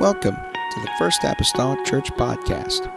[0.00, 2.90] Welcome to the First Apostolic Church Podcast.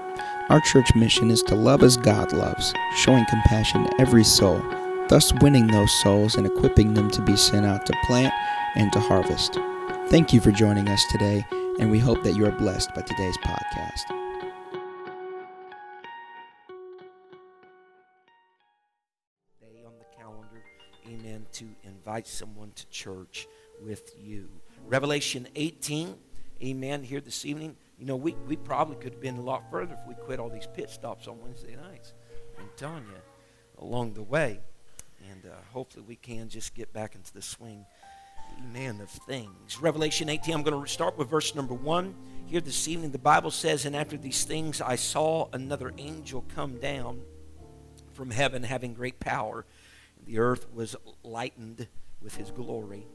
[0.47, 4.63] Our church mission is to love as God loves, showing compassion to every soul,
[5.09, 8.33] thus winning those souls and equipping them to be sent out to plant
[8.75, 9.59] and to harvest.
[10.07, 11.45] Thank you for joining us today,
[11.77, 14.07] and we hope that you are blessed by today's podcast.
[19.59, 20.63] day on the calendar,
[21.05, 23.45] amen, to invite someone to church
[23.85, 24.47] with you.
[24.87, 26.15] Revelation 18,
[26.63, 27.75] amen, here this evening.
[27.97, 30.49] You know, we, we probably could have been a lot further if we quit all
[30.49, 32.13] these pit stops on Wednesday nights.
[32.59, 33.17] I'm telling you,
[33.79, 34.59] along the way.
[35.31, 37.85] And uh, hopefully we can just get back into the swing,
[38.59, 39.79] amen, of things.
[39.79, 42.15] Revelation 18, I'm going to start with verse number 1.
[42.45, 46.77] Here this evening, the Bible says, And after these things I saw another angel come
[46.79, 47.21] down
[48.13, 49.65] from heaven having great power.
[50.25, 51.87] The earth was lightened
[52.21, 53.05] with his glory.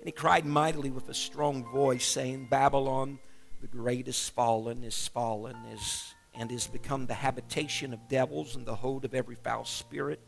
[0.00, 3.18] And he cried mightily with a strong voice, saying, Babylon,
[3.60, 8.64] the great is fallen, is fallen, is and is become the habitation of devils and
[8.64, 10.20] the hold of every foul spirit,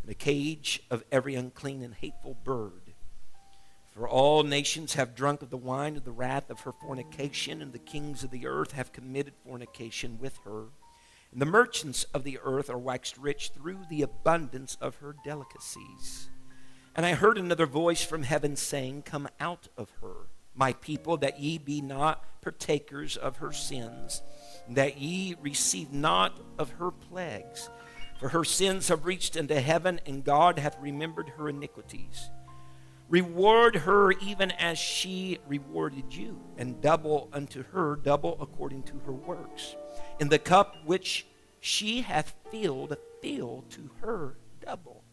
[0.00, 2.92] and the cage of every unclean and hateful bird.
[3.92, 7.72] For all nations have drunk of the wine of the wrath of her fornication, and
[7.72, 10.66] the kings of the earth have committed fornication with her.
[11.32, 16.28] And the merchants of the earth are waxed rich through the abundance of her delicacies.
[16.96, 21.38] And I heard another voice from heaven saying, Come out of her, my people, that
[21.38, 24.22] ye be not partakers of her sins,
[24.70, 27.68] that ye receive not of her plagues.
[28.18, 32.30] For her sins have reached unto heaven, and God hath remembered her iniquities.
[33.10, 39.12] Reward her even as she rewarded you, and double unto her, double according to her
[39.12, 39.76] works.
[40.18, 41.26] In the cup which
[41.60, 45.04] she hath filled, fill to her double.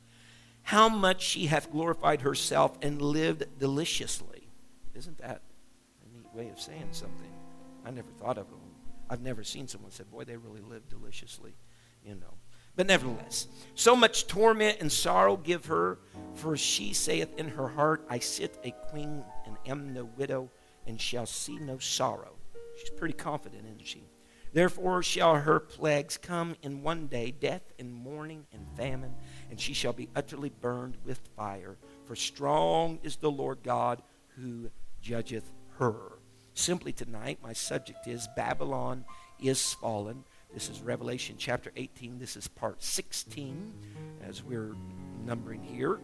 [0.64, 4.50] How much she hath glorified herself and lived deliciously.
[4.96, 5.42] Isn't that
[6.06, 7.32] a neat way of saying something?
[7.86, 8.54] I never thought of it.
[9.10, 11.56] I've never seen someone say, boy, they really live deliciously,
[12.04, 12.34] you know.
[12.76, 16.00] But nevertheless, so much torment and sorrow give her,
[16.34, 20.50] for she saith in her heart, I sit a queen and am no widow,
[20.88, 22.36] and shall see no sorrow.
[22.80, 24.08] She's pretty confident, isn't she?
[24.54, 29.16] Therefore shall her plagues come in one day death and mourning and famine,
[29.54, 31.78] and she shall be utterly burned with fire.
[32.06, 36.14] For strong is the Lord God who judgeth her.
[36.56, 39.06] Simply tonight, my subject is Babylon
[39.40, 40.24] is fallen.
[40.56, 42.18] This is Revelation chapter 18.
[42.18, 43.72] This is part 16
[44.28, 44.76] as we're
[45.24, 46.00] numbering here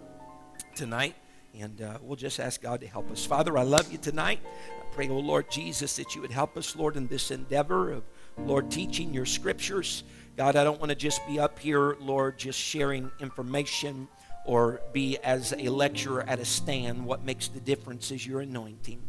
[0.76, 1.16] tonight.
[1.60, 3.26] And uh, we'll just ask God to help us.
[3.26, 4.42] Father, I love you tonight.
[4.80, 8.04] I pray, oh Lord Jesus, that you would help us, Lord, in this endeavor of,
[8.38, 10.04] Lord, teaching your scriptures.
[10.40, 14.08] God, I don't want to just be up here, Lord, just sharing information
[14.46, 17.06] or be as a lecturer at a stand.
[17.06, 19.02] What makes the difference is your anointing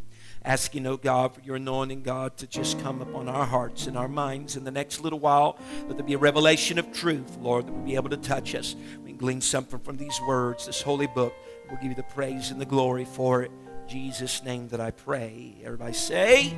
[0.43, 4.09] asking, oh God, for your anointing, God, to just come upon our hearts and our
[4.09, 7.71] minds in the next little while, that there be a revelation of truth, Lord, that
[7.71, 8.75] we'll be able to touch us.
[9.01, 11.33] We can glean something from these words, this holy book.
[11.69, 13.51] We'll give you the praise and the glory for it.
[13.87, 15.55] Jesus' name that I pray.
[15.63, 16.53] Everybody say,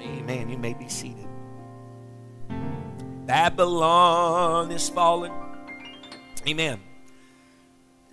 [0.00, 0.50] Amen.
[0.50, 1.26] You may be seated.
[3.28, 5.30] Babylon is fallen.
[6.48, 6.80] Amen.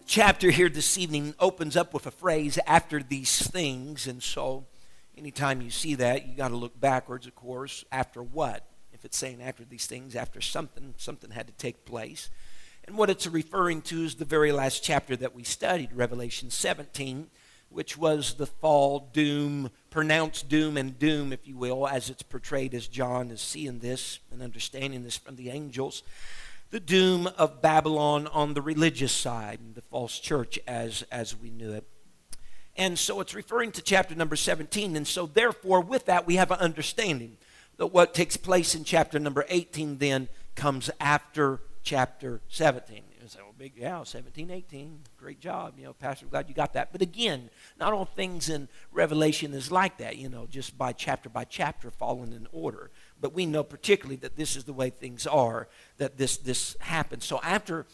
[0.05, 4.07] Chapter here this evening opens up with a phrase after these things.
[4.07, 4.65] And so
[5.17, 7.85] anytime you see that you got to look backwards of course.
[7.93, 8.67] After what?
[8.91, 12.29] If it's saying after these things after something something had to take place.
[12.83, 17.27] And what it's referring to is the very last chapter that we studied revelation 17
[17.75, 22.73] which was the fall doom pronounced doom and doom if you will as it's portrayed
[22.73, 26.03] as john is seeing this and understanding this from the angels
[26.71, 31.71] the doom of Babylon on the religious side, the false church as, as we knew
[31.71, 31.87] it.
[32.75, 34.95] And so it's referring to chapter number 17.
[34.95, 37.37] And so, therefore, with that, we have an understanding
[37.77, 43.03] that what takes place in chapter number 18 then comes after chapter 17.
[43.25, 45.79] You say, well, big, yeah, 17, 18, great job.
[45.79, 46.91] You know, Pastor, glad you got that.
[46.91, 47.49] But again,
[47.79, 51.89] not all things in Revelation is like that, you know, just by chapter by chapter,
[51.89, 52.91] falling in order
[53.21, 55.67] but we know particularly that this is the way things are
[55.97, 57.85] that this this happens so after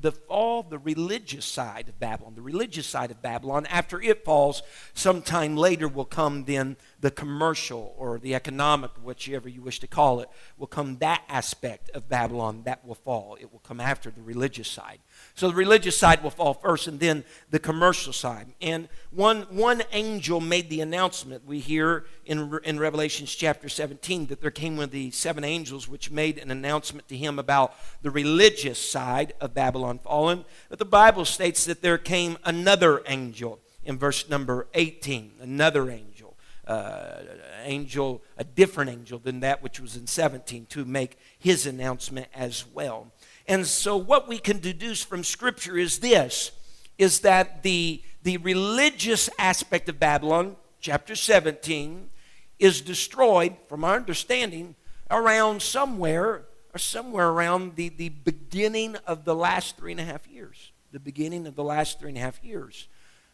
[0.00, 4.62] the fall the religious side of babylon the religious side of babylon after it falls
[4.94, 10.20] sometime later will come then the commercial or the economic whichever you wish to call
[10.20, 14.22] it will come that aspect of babylon that will fall it will come after the
[14.22, 15.00] religious side
[15.34, 18.48] so the religious side will fall first and then the commercial side.
[18.60, 21.46] And one, one angel made the announcement.
[21.46, 25.88] We hear in, in Revelations chapter 17 that there came one of the seven angels
[25.88, 30.44] which made an announcement to him about the religious side of Babylon fallen.
[30.68, 36.36] But the Bible states that there came another angel in verse number 18, another angel.
[36.70, 37.22] uh,
[37.64, 42.64] angel, a different angel than that which was in 17, to make his announcement as
[42.72, 43.08] well.
[43.48, 46.52] And so, what we can deduce from Scripture is this
[46.96, 52.10] is that the, the religious aspect of Babylon, chapter 17,
[52.58, 54.76] is destroyed, from our understanding,
[55.10, 56.44] around somewhere
[56.74, 60.72] or somewhere around the, the beginning of the last three and a half years.
[60.92, 62.88] The beginning of the last three and a half years.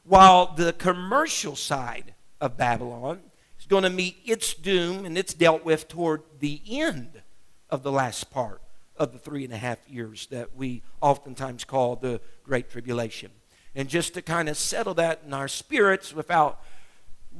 [0.04, 3.20] While the commercial side of Babylon
[3.58, 7.22] is going to meet its doom and it's dealt with toward the end
[7.70, 8.60] of the last part
[8.96, 13.30] of the three and a half years that we oftentimes call the Great Tribulation.
[13.74, 16.60] And just to kind of settle that in our spirits without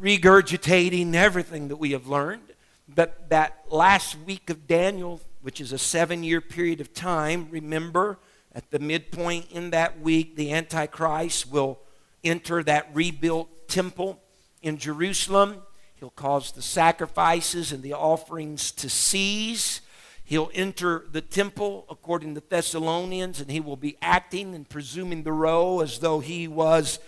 [0.00, 2.52] regurgitating everything that we have learned,
[2.88, 8.18] but that last week of Daniel, which is a seven year period of time, remember,
[8.52, 11.78] at the midpoint in that week, the Antichrist will
[12.24, 14.20] enter that rebuilt temple
[14.60, 15.58] in Jerusalem.
[15.94, 19.82] He'll cause the sacrifices and the offerings to cease.
[20.24, 25.30] He'll enter the temple, according to Thessalonians, and he will be acting and presuming the
[25.30, 26.98] role as though he was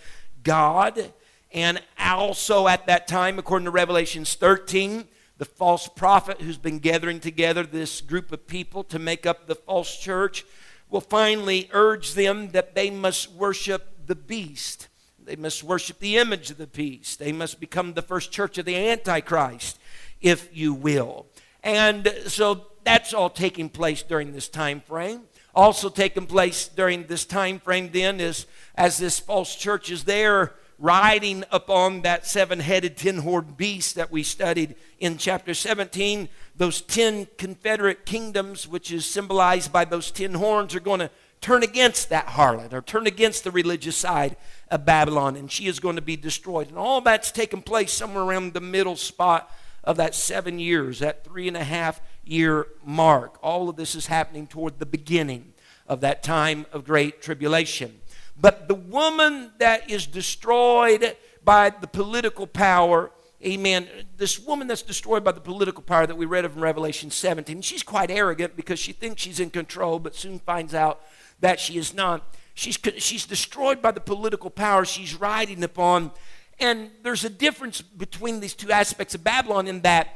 [0.43, 1.11] God.
[1.51, 5.09] And also at that time, according to Revelations 13,
[5.39, 9.55] the false prophet who's been gathering together this group of people to make up the
[9.55, 10.45] false church
[10.89, 14.89] will finally urge them that they must worship the beast.
[15.23, 17.19] They must worship the image of the beast.
[17.19, 19.79] They must become the first church of the Antichrist,
[20.19, 21.25] if you will.
[21.63, 25.21] And so that's all taking place during this time frame.
[25.55, 28.45] Also taking place during this time frame then is
[28.75, 34.75] as this false church is there riding upon that seven-headed ten-horned beast that we studied
[34.99, 40.79] in chapter 17 those ten confederate kingdoms which is symbolized by those ten horns are
[40.79, 41.09] going to
[41.41, 44.35] turn against that harlot or turn against the religious side
[44.69, 46.69] of Babylon, and she is going to be destroyed.
[46.69, 49.51] And all that's taking place somewhere around the middle spot
[49.83, 53.37] of that seven years, that three and a half year mark.
[53.41, 55.53] All of this is happening toward the beginning
[55.87, 57.98] of that time of great tribulation.
[58.41, 63.11] But the woman that is destroyed by the political power,
[63.45, 63.87] amen,
[64.17, 67.61] this woman that's destroyed by the political power that we read of in Revelation 17,
[67.61, 71.01] she's quite arrogant because she thinks she's in control, but soon finds out
[71.41, 72.35] that she is not.
[72.53, 76.11] She's, she's destroyed by the political power she's riding upon.
[76.59, 80.09] And there's a difference between these two aspects of Babylon in that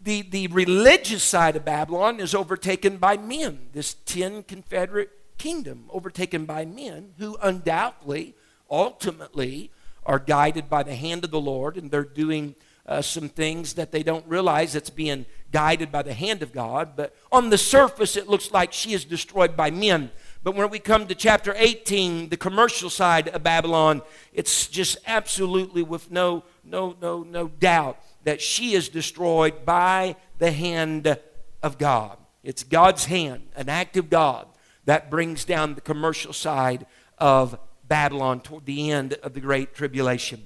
[0.00, 6.44] the, the religious side of Babylon is overtaken by men, this ten confederate kingdom, overtaken
[6.44, 8.34] by men who undoubtedly,
[8.70, 9.70] ultimately,
[10.06, 12.54] are guided by the hand of the Lord and they're doing
[12.86, 16.96] uh, some things that they don't realize that's being guided by the hand of God.
[16.96, 20.10] But on the surface, it looks like she is destroyed by men.
[20.42, 24.02] But when we come to chapter 18, the commercial side of Babylon,
[24.32, 30.50] it's just absolutely with no, no, no, no doubt that she is destroyed by the
[30.50, 31.18] hand
[31.62, 32.18] of God.
[32.42, 34.46] It's God's hand, an act of God,
[34.84, 36.86] that brings down the commercial side
[37.18, 40.42] of Babylon toward the end of the Great Tribulation.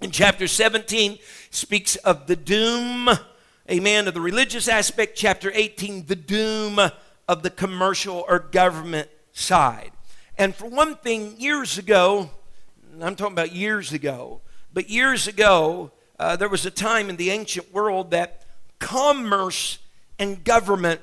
[0.00, 1.18] In chapter 17
[1.50, 3.10] speaks of the doom,
[3.70, 5.16] amen, of the religious aspect.
[5.16, 6.80] Chapter 18, the doom
[7.28, 9.92] of the commercial or government side.
[10.38, 12.30] And for one thing, years ago,
[13.00, 14.40] I'm talking about years ago,
[14.72, 18.44] but years ago, uh, there was a time in the ancient world that
[18.78, 19.78] commerce
[20.18, 21.00] and government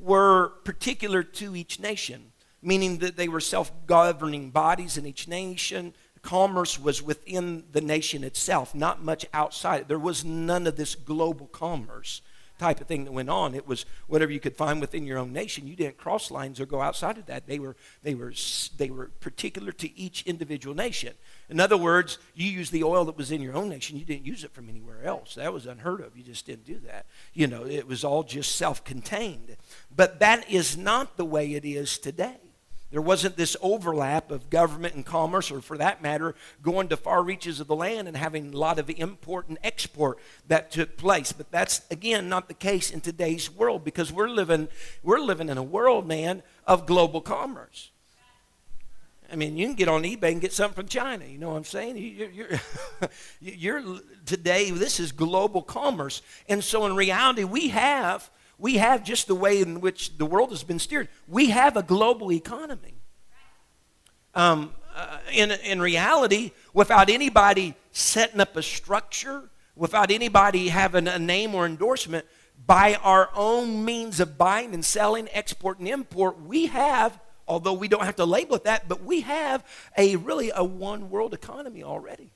[0.00, 5.94] were particular to each nation, meaning that they were self governing bodies in each nation.
[6.22, 9.88] Commerce was within the nation itself, not much outside.
[9.88, 12.20] There was none of this global commerce
[12.60, 13.54] type of thing that went on.
[13.54, 15.66] It was whatever you could find within your own nation.
[15.66, 17.46] You didn't cross lines or go outside of that.
[17.46, 18.34] They were, they were,
[18.76, 21.14] they were particular to each individual nation.
[21.48, 23.96] In other words, you used the oil that was in your own nation.
[23.96, 25.36] You didn't use it from anywhere else.
[25.36, 26.16] That was unheard of.
[26.16, 27.06] You just didn't do that.
[27.32, 29.56] You know, it was all just self contained.
[29.94, 32.49] But that is not the way it is today.
[32.90, 37.22] There wasn't this overlap of government and commerce, or for that matter, going to far
[37.22, 40.18] reaches of the land and having a lot of import and export
[40.48, 41.30] that took place.
[41.30, 44.68] But that's again not the case in today's world because we're living
[45.04, 47.90] we're living in a world, man, of global commerce.
[49.32, 51.24] I mean, you can get on eBay and get something from China.
[51.24, 51.96] You know what I'm saying?
[51.96, 52.60] You're, you're,
[53.40, 54.72] you're today.
[54.72, 58.28] This is global commerce, and so in reality, we have
[58.60, 61.08] we have just the way in which the world has been steered.
[61.26, 63.00] We have a global economy.
[64.34, 71.18] Um, uh, in, in reality, without anybody setting up a structure, without anybody having a
[71.18, 72.26] name or endorsement,
[72.66, 77.88] by our own means of buying and selling, export and import, we have, although we
[77.88, 79.64] don't have to label it that, but we have
[79.96, 82.30] a really a one world economy already.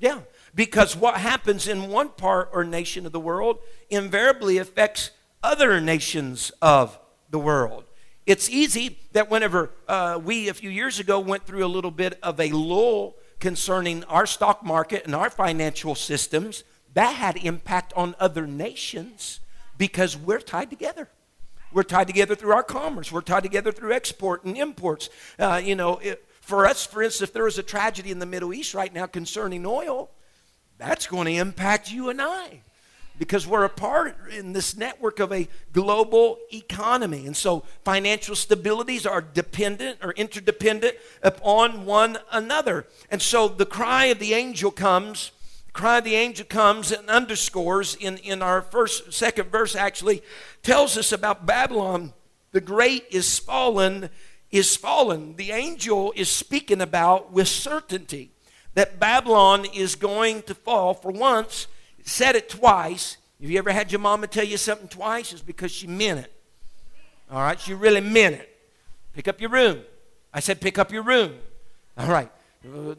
[0.00, 0.20] Yeah.
[0.54, 3.58] Because what happens in one part or nation of the world
[3.90, 5.10] invariably affects
[5.42, 6.98] other nations of
[7.30, 7.84] the world.
[8.26, 12.18] It's easy that whenever uh, we, a few years ago, went through a little bit
[12.22, 16.62] of a lull concerning our stock market and our financial systems,
[16.94, 19.40] that had impact on other nations
[19.78, 21.08] because we're tied together.
[21.72, 23.10] We're tied together through our commerce.
[23.10, 25.08] We're tied together through export and imports.
[25.38, 28.26] Uh, you know, it, for us, for instance, if there was a tragedy in the
[28.26, 30.10] Middle East right now concerning oil,
[30.78, 32.62] that's going to impact you and I
[33.20, 37.26] because we're a part in this network of a global economy.
[37.26, 42.86] And so financial stabilities are dependent or interdependent upon one another.
[43.10, 45.32] And so the cry of the angel comes,
[45.74, 50.22] cry of the angel comes and underscores in, in our first, second verse actually,
[50.62, 52.14] tells us about Babylon.
[52.52, 54.08] The great is fallen,
[54.50, 55.36] is fallen.
[55.36, 58.30] The angel is speaking about with certainty
[58.72, 61.66] that Babylon is going to fall for once
[62.04, 63.16] said it twice.
[63.40, 65.32] Have you ever had your mama tell you something twice?
[65.32, 66.32] It's because she meant it.
[67.30, 68.56] All right, she really meant it.
[69.14, 69.80] Pick up your room.
[70.32, 71.34] I said, pick up your room.
[71.96, 72.30] All right.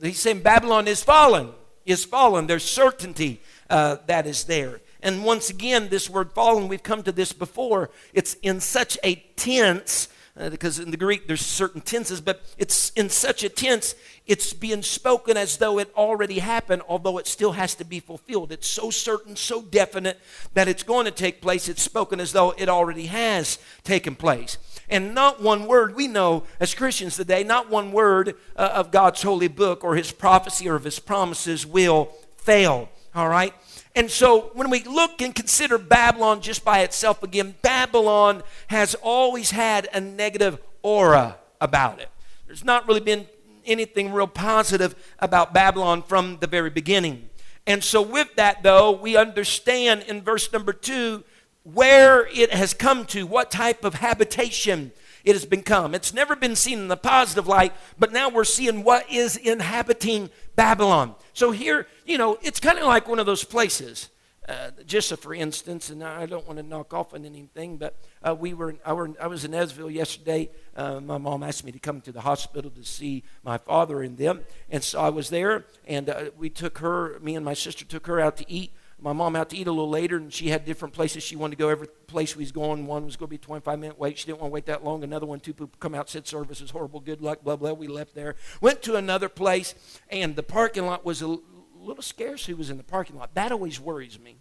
[0.02, 1.52] He's saying Babylon is fallen.
[1.86, 2.48] Is fallen.
[2.48, 4.82] There's certainty uh, that is there.
[5.02, 7.90] And once again, this word fallen, we've come to this before.
[8.14, 10.08] It's in such a tense
[10.42, 13.94] uh, because in the Greek there's certain tenses, but it's in such a tense,
[14.26, 18.52] it's being spoken as though it already happened, although it still has to be fulfilled.
[18.52, 20.20] It's so certain, so definite
[20.54, 21.70] that it's going to take place.
[21.70, 24.58] It's spoken as though it already has taken place.
[24.90, 29.22] And not one word, we know as Christians today, not one word uh, of God's
[29.22, 32.90] holy book or his prophecy or of his promises will fail.
[33.14, 33.54] All right?
[33.96, 39.52] And so when we look and consider Babylon just by itself again, Babylon has always
[39.52, 42.10] had a negative aura about it.
[42.48, 43.28] There's not really been
[43.66, 47.30] anything real positive about Babylon from the very beginning.
[47.68, 51.24] And so, with that, though, we understand in verse number two
[51.64, 54.92] where it has come to, what type of habitation
[55.24, 55.94] it has become.
[55.96, 60.30] It's never been seen in the positive light, but now we're seeing what is inhabiting
[60.56, 61.16] Babylon.
[61.34, 64.10] So here, you know, it's kind of like one of those places.
[64.50, 68.36] Uh, just for instance, and I don't want to knock off on anything, but uh,
[68.38, 70.50] we were, I, were, I was in Ednesville yesterday.
[70.76, 74.18] Uh, my mom asked me to come to the hospital to see my father and
[74.18, 77.86] them, and so I was there, and uh, we took her, me and my sister
[77.86, 80.50] took her out to eat my mom out to eat a little later, and she
[80.50, 81.70] had different places she wanted to go.
[81.70, 84.20] Every place we was going, one was going to be 25 minute wait.
[84.20, 85.04] She didn't want to wait that long.
[85.04, 87.74] Another one, two people come out, said service is horrible, good luck, blah blah.
[87.74, 89.74] We left there, went to another place,
[90.10, 91.28] and the parking lot was a
[91.76, 92.46] little scarce.
[92.46, 93.34] Who was in the parking lot?
[93.34, 94.38] That always worries me.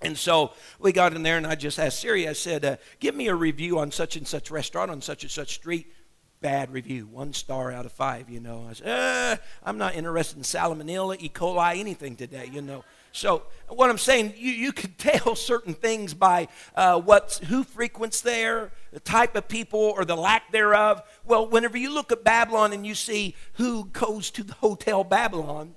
[0.00, 2.28] And so we got in there, and I just asked Siri.
[2.28, 5.30] I said, uh, "Give me a review on such and such restaurant on such and
[5.30, 5.92] such street."
[6.40, 8.30] Bad review, one star out of five.
[8.30, 11.28] You know, I said, uh, "I'm not interested in salmonella, E.
[11.28, 12.84] coli, anything today." You know.
[13.12, 18.20] So what I'm saying, you, you could tell certain things by uh, what's, who frequents
[18.20, 21.02] there, the type of people, or the lack thereof.
[21.24, 25.74] Well, whenever you look at Babylon and you see who goes to the Hotel Babylon,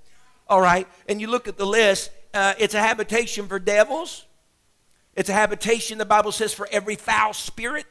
[0.47, 4.25] all right, and you look at the list, uh, it's a habitation for devils.
[5.15, 7.85] It's a habitation, the Bible says, for every foul spirit.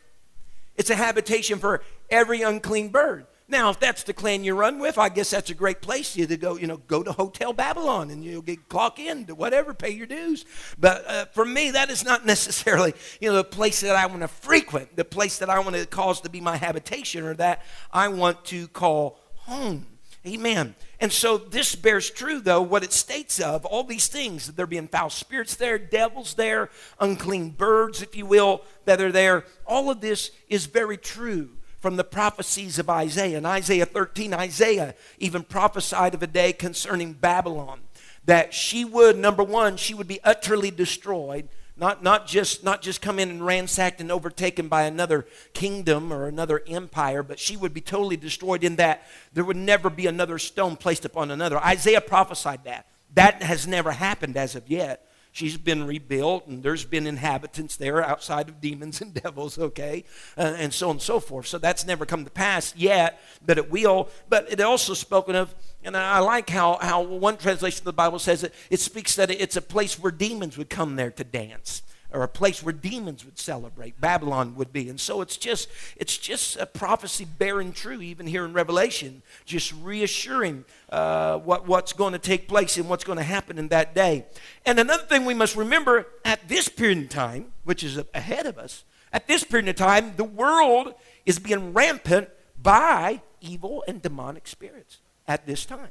[0.76, 3.26] It's a habitation for every unclean bird.
[3.46, 6.26] Now, if that's the clan you run with, I guess that's a great place you
[6.26, 6.56] to go.
[6.56, 10.06] You know, go to Hotel Babylon and you'll get clock in to whatever, pay your
[10.06, 10.46] dues.
[10.78, 14.22] But uh, for me, that is not necessarily you know the place that I want
[14.22, 17.62] to frequent, the place that I want to cause to be my habitation, or that
[17.92, 19.86] I want to call home.
[20.26, 20.74] Amen.
[21.00, 24.66] And so this bears true, though, what it states of all these things that there
[24.66, 29.44] being foul spirits there, devils there, unclean birds, if you will, that are there.
[29.66, 31.50] All of this is very true
[31.84, 33.36] from the prophecies of Isaiah.
[33.36, 37.80] In Isaiah 13, Isaiah even prophesied of a day concerning Babylon
[38.24, 41.46] that she would, number one, she would be utterly destroyed.
[41.76, 46.26] Not, not, just, not just come in and ransacked and overtaken by another kingdom or
[46.26, 49.02] another empire, but she would be totally destroyed in that
[49.34, 51.58] there would never be another stone placed upon another.
[51.58, 52.86] Isaiah prophesied that.
[53.12, 55.06] That has never happened as of yet.
[55.34, 60.04] She's been rebuilt, and there's been inhabitants there outside of demons and devils, okay,
[60.38, 61.48] uh, and so on and so forth.
[61.48, 64.08] So that's never come to pass yet, but it will.
[64.28, 68.20] But it also spoken of, and I like how, how one translation of the Bible
[68.20, 71.82] says it, it speaks that it's a place where demons would come there to dance
[72.14, 74.88] or a place where demons would celebrate babylon would be.
[74.88, 79.74] And so it's just it's just a prophecy bearing true even here in revelation just
[79.82, 83.94] reassuring uh, what, what's going to take place and what's going to happen in that
[83.94, 84.24] day.
[84.64, 88.58] And another thing we must remember at this period in time which is ahead of
[88.58, 90.94] us at this period of time the world
[91.26, 92.28] is being rampant
[92.62, 95.90] by evil and demonic spirits at this time.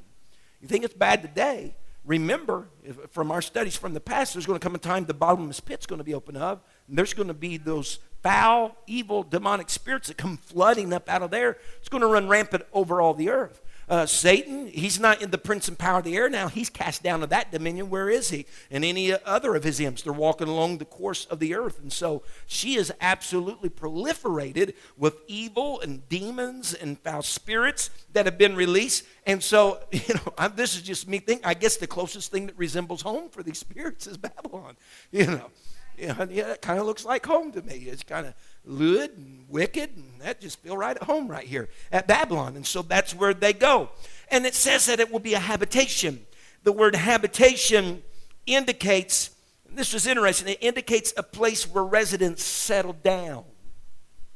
[0.62, 2.68] You think it's bad today remember
[3.12, 5.86] from our studies from the past, there's going to come a time the bottomless pit's
[5.86, 10.08] going to be opened up, and there's going to be those foul, evil, demonic spirits
[10.08, 11.58] that come flooding up out of there.
[11.80, 13.62] It's going to run rampant over all the earth.
[13.90, 16.48] Uh, Satan, he's not in the prince and power of the air now.
[16.48, 17.90] He's cast down to that dominion.
[17.90, 18.46] Where is he?
[18.72, 21.80] And any other of his imps, they're walking along the course of the earth.
[21.80, 28.38] And so she is absolutely proliferated with evil and demons and foul spirits that have
[28.38, 29.06] been released.
[29.26, 31.46] And so, you know, I'm, this is just me thinking.
[31.46, 34.78] I guess the closest thing that resembles home for these spirits is Babylon.
[35.12, 35.52] You know,
[35.98, 37.88] yeah, yeah it kind of looks like home to me.
[37.90, 38.34] It's kind of
[38.66, 42.56] lewd and wicked, and that just feel right at home right here at Babylon.
[42.56, 43.90] And so that's where they go.
[44.30, 46.26] And it says that it will be a habitation.
[46.64, 48.04] The word habitation
[48.46, 49.32] indicates,
[49.70, 53.44] this was interesting, it indicates a place where residents settle down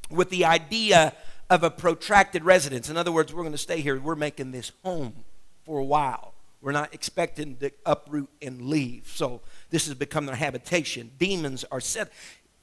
[0.09, 1.13] with the idea
[1.49, 2.89] of a protracted residence.
[2.89, 3.99] In other words, we're going to stay here.
[3.99, 5.23] We're making this home
[5.65, 6.33] for a while.
[6.61, 9.11] We're not expecting to uproot and leave.
[9.13, 11.11] So this has become their habitation.
[11.17, 12.11] Demons are set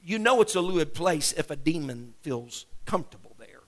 [0.05, 3.63] you know it's a lewd place if a demon feels comfortable there,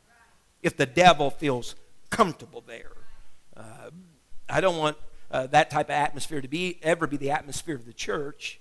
[0.62, 1.76] if the devil feels
[2.12, 2.92] comfortable there.
[3.56, 3.90] Uh,
[4.48, 4.98] I don't want
[5.32, 8.60] uh, that type of atmosphere to be ever be the atmosphere of the church.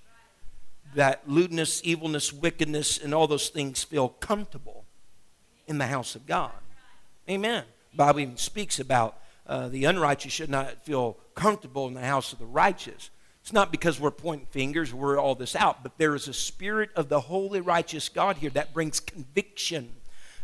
[0.95, 4.85] That lewdness, evilness, wickedness, and all those things feel comfortable
[5.67, 6.51] in the house of God.
[7.29, 7.63] Amen.
[7.93, 12.39] Bible even speaks about uh, the unrighteous should not feel comfortable in the house of
[12.39, 13.09] the righteous.
[13.47, 16.89] It's not because we're pointing fingers, we're all this out, but there is a spirit
[16.97, 19.93] of the holy, righteous God here that brings conviction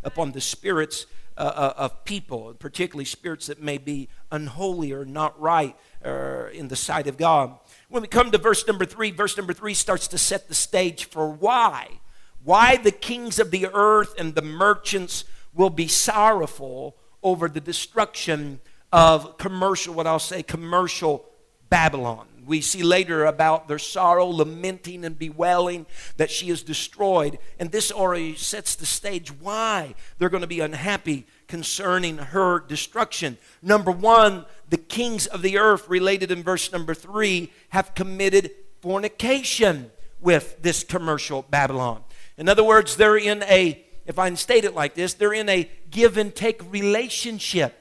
[0.05, 1.05] upon the spirits
[1.37, 6.69] uh, uh of people, particularly spirits that may be unholy or not right uh, in
[6.69, 7.57] the sight of God.
[7.89, 11.03] When we come to verse number three, verse number three starts to set the stage
[11.03, 11.99] for why.
[12.41, 18.61] Why the kings of the earth and the merchants will be sorrowful over the destruction
[18.93, 21.25] of commercial, what I'll say, commercial
[21.69, 22.27] Babylon.
[22.45, 25.85] We see later about their sorrow, lamenting, and bewailing
[26.17, 27.39] that she is destroyed.
[27.59, 33.37] And this already sets the stage why they're going to be unhappy concerning her destruction.
[33.61, 39.91] Number one, the kings of the earth, related in verse number three, have committed fornication
[40.19, 42.03] with this commercial Babylon.
[42.37, 45.49] In other words, they're in a, if I can state it like this, they're in
[45.49, 47.75] a give and take relationship,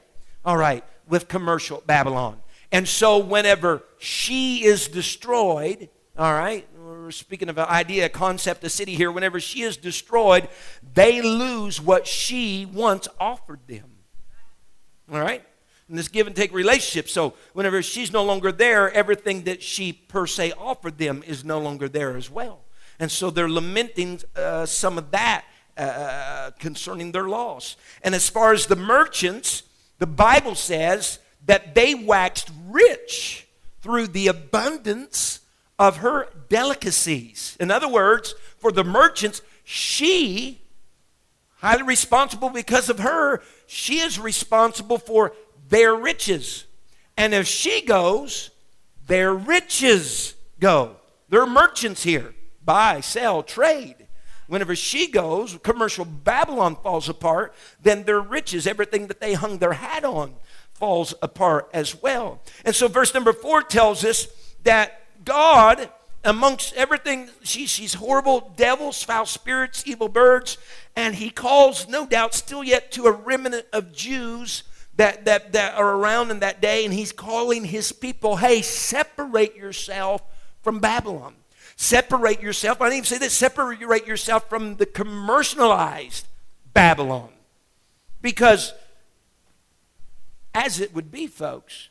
[0.45, 2.37] all right, with commercial Babylon.
[2.73, 8.63] And so, whenever she is destroyed, all right, we're speaking of an idea, a concept,
[8.63, 10.49] a city here, whenever she is destroyed,
[10.95, 13.91] they lose what she once offered them.
[15.11, 15.45] All right?
[15.87, 17.09] In this give and take relationship.
[17.09, 21.59] So, whenever she's no longer there, everything that she per se offered them is no
[21.59, 22.61] longer there as well.
[22.99, 25.45] And so they're lamenting uh, some of that
[25.77, 27.75] uh, concerning their loss.
[28.01, 29.63] And as far as the merchants,
[29.99, 33.47] the Bible says that they waxed rich
[33.81, 35.41] through the abundance
[35.77, 37.57] of her delicacies.
[37.59, 40.61] In other words, for the merchants, she,
[41.57, 45.33] highly responsible because of her, she is responsible for
[45.69, 46.65] their riches.
[47.17, 48.51] And if she goes,
[49.07, 50.97] their riches go.
[51.29, 52.33] They're merchants here
[52.65, 54.07] buy, sell, trade.
[54.47, 59.73] Whenever she goes, commercial Babylon falls apart, then their riches, everything that they hung their
[59.73, 60.35] hat on,
[60.73, 62.41] falls apart as well.
[62.65, 64.27] And so, verse number four tells us
[64.63, 65.89] that God,
[66.23, 70.57] amongst everything, she, she's horrible devils, foul spirits, evil birds,
[70.95, 74.63] and he calls, no doubt, still yet to a remnant of Jews
[74.95, 79.55] that, that, that are around in that day, and he's calling his people, hey, separate
[79.55, 80.21] yourself
[80.61, 81.35] from Babylon.
[81.75, 82.81] Separate yourself.
[82.81, 83.33] I didn't even say this.
[83.33, 86.27] Separate yourself from the commercialized
[86.73, 87.29] Babylon.
[88.21, 88.73] Because
[90.53, 91.89] as it would be, folks.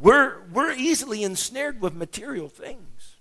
[0.00, 3.16] We're, we're easily ensnared with material things.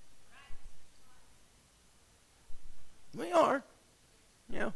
[3.16, 3.64] We are.
[4.50, 4.72] Yeah.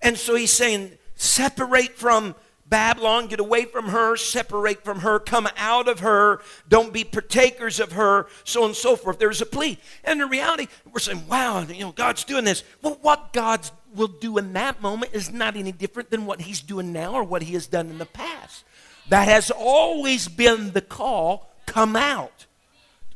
[0.00, 2.34] And so he's saying, separate from
[2.68, 7.78] Babylon, get away from her, separate from her, come out of her, don't be partakers
[7.78, 9.18] of her, so on and so forth.
[9.18, 9.78] There's a plea.
[10.02, 12.64] And in reality, we're saying, wow, you know, God's doing this.
[12.82, 16.60] Well, what God will do in that moment is not any different than what he's
[16.60, 18.64] doing now or what he has done in the past.
[19.08, 22.46] That has always been the call come out.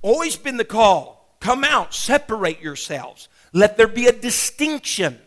[0.03, 3.29] Always been the call come out, separate yourselves.
[3.53, 5.19] Let there be a distinction.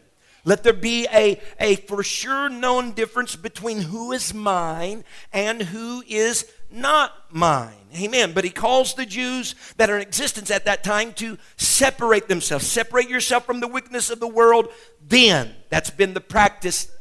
[0.45, 6.03] Let there be a, a for sure known difference between who is mine and who
[6.07, 7.75] is not mine.
[7.95, 8.33] Amen.
[8.33, 12.67] But he calls the Jews that are in existence at that time to separate themselves.
[12.67, 14.67] Separate yourself from the wickedness of the world
[15.01, 15.55] then.
[15.69, 16.91] That's been the practice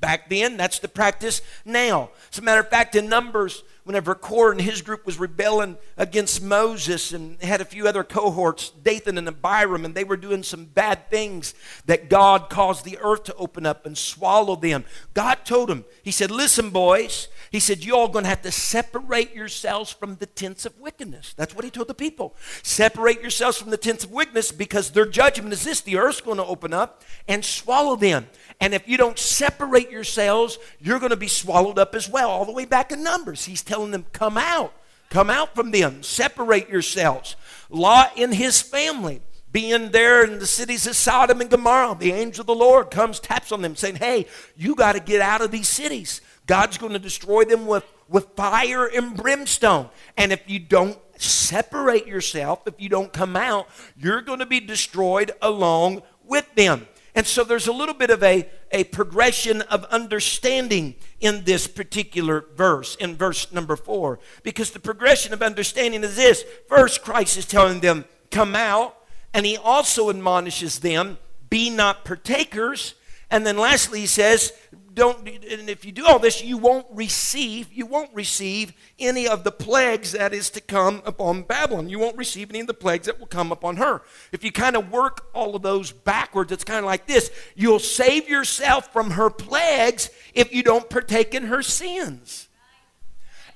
[0.00, 0.56] back then.
[0.56, 2.10] That's the practice now.
[2.32, 6.42] As a matter of fact, in Numbers, whenever Korah and his group was rebelling against
[6.42, 10.64] Moses and had a few other cohorts, Dathan and Abiram, and they were doing some
[10.64, 11.54] bad things
[11.86, 14.84] that God caused the earth to open up and swallow them.
[15.14, 18.50] God told them, He said, Listen, boys, He said, you all going to have to
[18.50, 21.32] separate yourselves from the tents of wickedness.
[21.36, 22.34] That's what He told the people.
[22.64, 26.38] Separate yourselves from the tents of wickedness because their judgment is this the earth's going
[26.38, 28.26] to open up and swallow them.
[28.60, 32.30] And if you don't separate yourselves, you're going to be swallowed up as well.
[32.30, 34.72] All the way back in Numbers, he's telling them, come out.
[35.10, 36.02] Come out from them.
[36.02, 37.36] Separate yourselves.
[37.70, 42.42] Lot and his family being there in the cities of Sodom and Gomorrah, the angel
[42.42, 45.50] of the Lord comes, taps on them, saying, Hey, you got to get out of
[45.50, 46.20] these cities.
[46.46, 49.88] God's going to destroy them with, with fire and brimstone.
[50.16, 54.60] And if you don't separate yourself, if you don't come out, you're going to be
[54.60, 56.86] destroyed along with them.
[57.16, 62.44] And so there's a little bit of a, a progression of understanding in this particular
[62.54, 64.20] verse, in verse number four.
[64.42, 68.98] Because the progression of understanding is this first, Christ is telling them, Come out.
[69.32, 71.16] And he also admonishes them,
[71.48, 72.94] Be not partakers.
[73.30, 74.52] And then lastly, he says,
[74.96, 79.44] don't and if you do all this you won't receive you won't receive any of
[79.44, 81.88] the plagues that is to come upon babylon.
[81.88, 84.02] You won't receive any of the plagues that will come upon her.
[84.32, 87.30] If you kind of work all of those backwards it's kind of like this.
[87.54, 92.48] You'll save yourself from her plagues if you don't partake in her sins.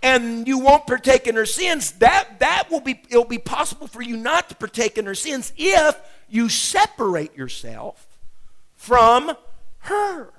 [0.03, 1.92] And you won't partake in her sins.
[1.92, 5.55] That that will be it'll be possible for you not to partake in her sins
[5.57, 5.98] if
[6.29, 8.07] you separate yourself
[8.76, 9.37] from
[9.81, 10.35] her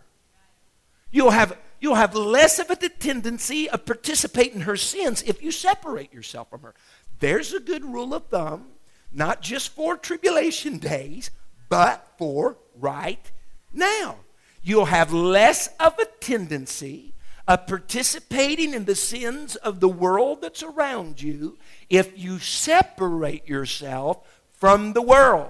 [1.12, 5.52] You'll have, you'll have less of a tendency of participating in her sins if you
[5.52, 6.74] separate yourself from her.
[7.20, 8.68] There's a good rule of thumb,
[9.12, 11.30] not just for tribulation days,
[11.70, 13.32] but for right
[13.74, 14.18] now.
[14.64, 17.14] You'll have less of a tendency
[17.48, 21.58] of participating in the sins of the world that's around you
[21.90, 25.50] if you separate yourself from the world.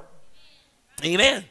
[1.03, 1.45] Amen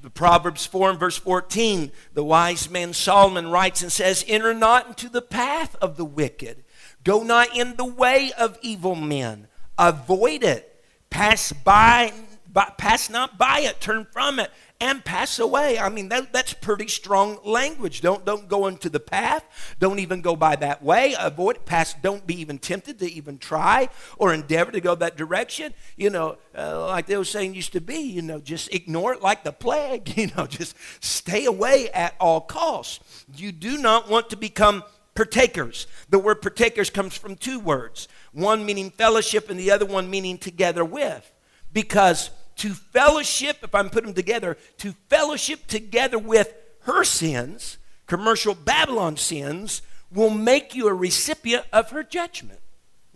[0.00, 4.88] the Proverbs 4 and verse 14, the wise man Solomon writes and says, Enter not
[4.88, 6.64] into the path of the wicked,
[7.04, 12.12] go not in the way of evil men, avoid it, pass by,
[12.52, 14.50] by pass not by it, turn from it,
[14.82, 15.78] and pass away.
[15.78, 18.00] I mean, that, that's pretty strong language.
[18.00, 19.44] Don't, don't go into the path.
[19.78, 21.14] Don't even go by that way.
[21.18, 21.94] Avoid pass.
[21.94, 23.88] Don't be even tempted to even try
[24.18, 25.72] or endeavor to go that direction.
[25.96, 29.22] You know, uh, like they were saying used to be, you know, just ignore it
[29.22, 30.12] like the plague.
[30.22, 33.24] You know, just stay away at all costs.
[33.34, 34.84] You do not want to become
[35.14, 35.86] partakers.
[36.10, 40.38] The word partakers comes from two words one meaning fellowship and the other one meaning
[40.38, 41.32] together with.
[41.72, 48.54] Because to fellowship, if I'm putting them together, to fellowship together with her sins, commercial
[48.54, 52.60] Babylon sins, will make you a recipient of her judgment.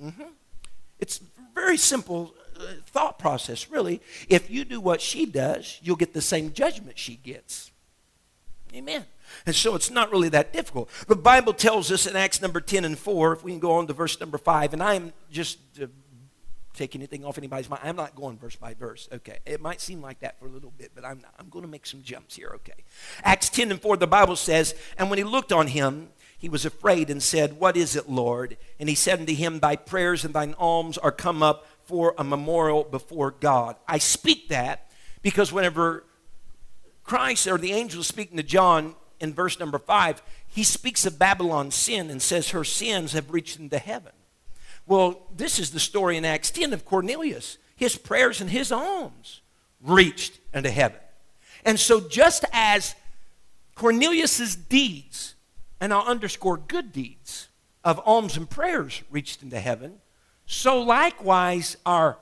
[0.02, 0.22] Mm-hmm.
[0.98, 1.20] It's
[1.54, 4.00] very simple uh, thought process, really.
[4.28, 7.70] If you do what she does, you'll get the same judgment she gets.
[8.74, 9.04] Amen.
[9.44, 10.88] And so it's not really that difficult.
[11.08, 13.86] The Bible tells us in Acts number 10 and 4, if we can go on
[13.86, 15.86] to verse number 5, and I'm just uh,
[16.76, 17.82] take anything off anybody's mind.
[17.84, 19.08] I'm not going verse by verse.
[19.12, 19.38] Okay.
[19.46, 21.34] It might seem like that for a little bit, but I'm not.
[21.38, 22.52] I'm going to make some jumps here.
[22.56, 22.84] Okay.
[23.22, 26.64] Acts 10 and 4, the Bible says, And when he looked on him, he was
[26.64, 28.56] afraid and said, What is it, Lord?
[28.78, 32.24] And he said unto him, Thy prayers and thine alms are come up for a
[32.24, 33.76] memorial before God.
[33.88, 34.90] I speak that
[35.22, 36.04] because whenever
[37.04, 41.18] Christ or the angel is speaking to John in verse number 5, he speaks of
[41.18, 44.12] Babylon's sin and says her sins have reached into heaven.
[44.86, 47.58] Well, this is the story in Acts 10 of Cornelius.
[47.74, 49.40] His prayers and his alms
[49.82, 51.00] reached into heaven.
[51.64, 52.94] And so, just as
[53.74, 55.34] Cornelius's deeds,
[55.80, 57.48] and I'll underscore good deeds,
[57.84, 60.00] of alms and prayers reached into heaven,
[60.46, 62.18] so likewise our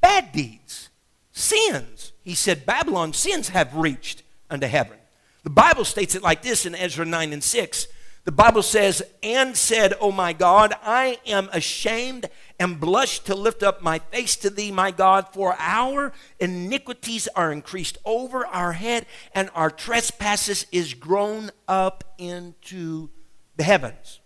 [0.00, 0.90] bad deeds,
[1.32, 4.98] sins, he said, Babylon's sins have reached unto heaven.
[5.44, 7.88] The Bible states it like this in Ezra 9 and 6
[8.28, 12.28] the Bible says, and said, Oh my God, I am ashamed
[12.60, 17.50] and blush to lift up my face to thee, my God, for our iniquities are
[17.50, 23.08] increased over our head, and our trespasses is grown up into
[23.56, 24.20] the heavens.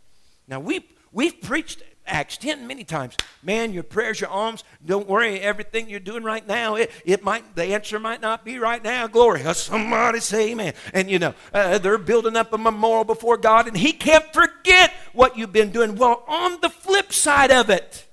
[0.49, 3.17] Now, we, we've preached Acts 10 many times.
[3.43, 7.55] Man, your prayers, your alms, don't worry, everything you're doing right now, it, it might,
[7.55, 9.07] the answer might not be right now.
[9.07, 9.43] Glory.
[9.55, 10.75] Somebody say amen.
[10.93, 14.93] And you know, uh, they're building up a memorial before God, and He can't forget
[15.13, 15.97] what you've been doing.
[15.97, 18.07] Well, on the flip side of it,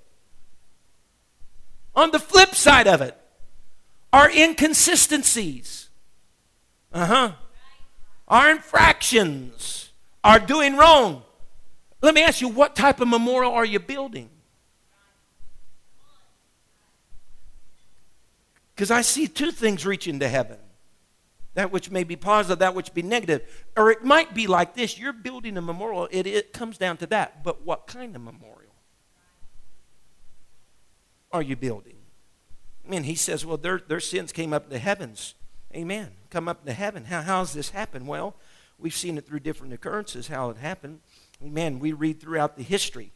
[1.96, 3.18] on the flip side of it,
[4.14, 5.90] are inconsistencies.
[6.94, 7.32] Uh huh.
[8.28, 9.90] Our infractions,
[10.24, 11.24] are doing wrong
[12.02, 14.30] Let me ask you, what type of memorial are you building?
[18.74, 20.58] Because I see two things reaching to heaven
[21.56, 23.42] that which may be positive, that which be negative.
[23.76, 27.08] Or it might be like this you're building a memorial, it, it comes down to
[27.08, 27.44] that.
[27.44, 28.74] But what kind of memorial
[31.34, 31.98] are you building?
[32.86, 35.36] I mean, he says, well, their, their sins came up to heavens.
[35.76, 36.12] Amen.
[36.30, 37.04] Come up to heaven.
[37.04, 38.08] How, how's this happen?
[38.08, 38.36] Well,
[38.78, 41.02] we've seen it through different occurrences how it happened.
[41.44, 41.80] Amen.
[41.80, 43.12] We read throughout the history.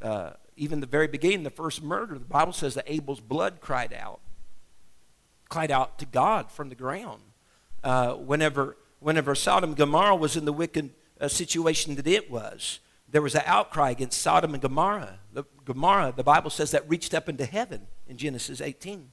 [0.00, 3.92] Uh, even the very beginning, the first murder, the Bible says that Abel's blood cried
[3.92, 4.20] out,
[5.48, 7.22] cried out to God from the ground.
[7.82, 12.80] Uh, whenever, whenever Sodom and Gomorrah was in the wicked uh, situation that it was,
[13.08, 15.18] there was an outcry against Sodom and Gomorrah.
[15.32, 19.10] The, Gomorrah, the Bible says that reached up into heaven in Genesis 18.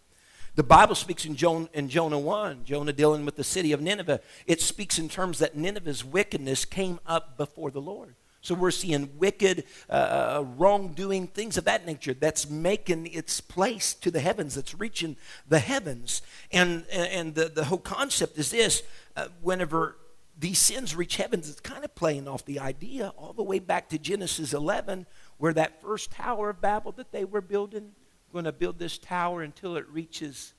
[0.55, 1.37] The Bible speaks in
[1.73, 4.19] in Jonah 1, Jonah dealing with the city of Nineveh.
[4.45, 8.15] It speaks in terms that Nineveh's wickedness came up before the Lord.
[8.41, 13.93] So we're seeing wicked, uh, uh, wrongdoing, things of that nature that's making its place
[13.95, 16.21] to the heavens, that's reaching the heavens.
[16.51, 18.83] And, and the, the whole concept is this
[19.17, 19.97] uh, whenever
[20.39, 23.89] these sins reach heavens, it's kind of playing off the idea all the way back
[23.89, 25.05] to Genesis 11,
[25.37, 27.91] where that first Tower of Babel that they were building,
[28.31, 30.53] going to build this tower until it reaches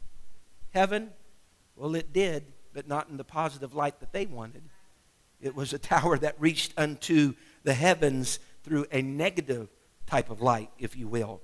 [0.74, 1.10] heaven.
[1.76, 4.62] Well, it did, but not in the positive light that they wanted.
[5.40, 9.68] It was a tower that reached unto the heavens through a negative
[10.06, 11.40] type of light, if you will.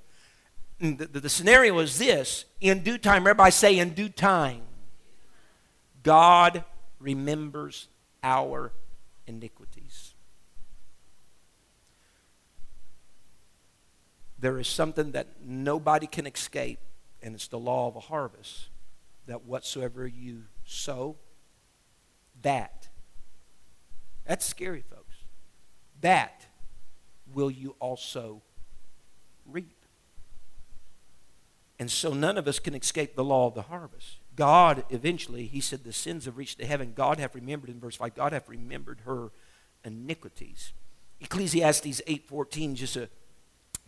[0.78, 4.62] The, the, the, scenario is this in due time, everybody say, in due time,
[6.02, 6.64] God
[6.98, 7.88] remembers
[8.22, 8.72] our
[9.26, 10.14] iniquities.
[14.38, 16.78] There is something that nobody can escape,
[17.22, 18.68] and it's the law of a harvest
[19.26, 21.16] that whatsoever you sow,
[22.42, 22.88] that.
[24.26, 24.95] That's scary, folks
[26.00, 26.46] that
[27.32, 28.42] will you also
[29.44, 29.84] reap.
[31.78, 34.18] And so none of us can escape the law of the harvest.
[34.34, 36.92] God eventually, he said, the sins have reached to heaven.
[36.94, 39.30] God hath remembered, in verse 5, God hath remembered her
[39.84, 40.72] iniquities.
[41.20, 43.08] Ecclesiastes 8.14, just a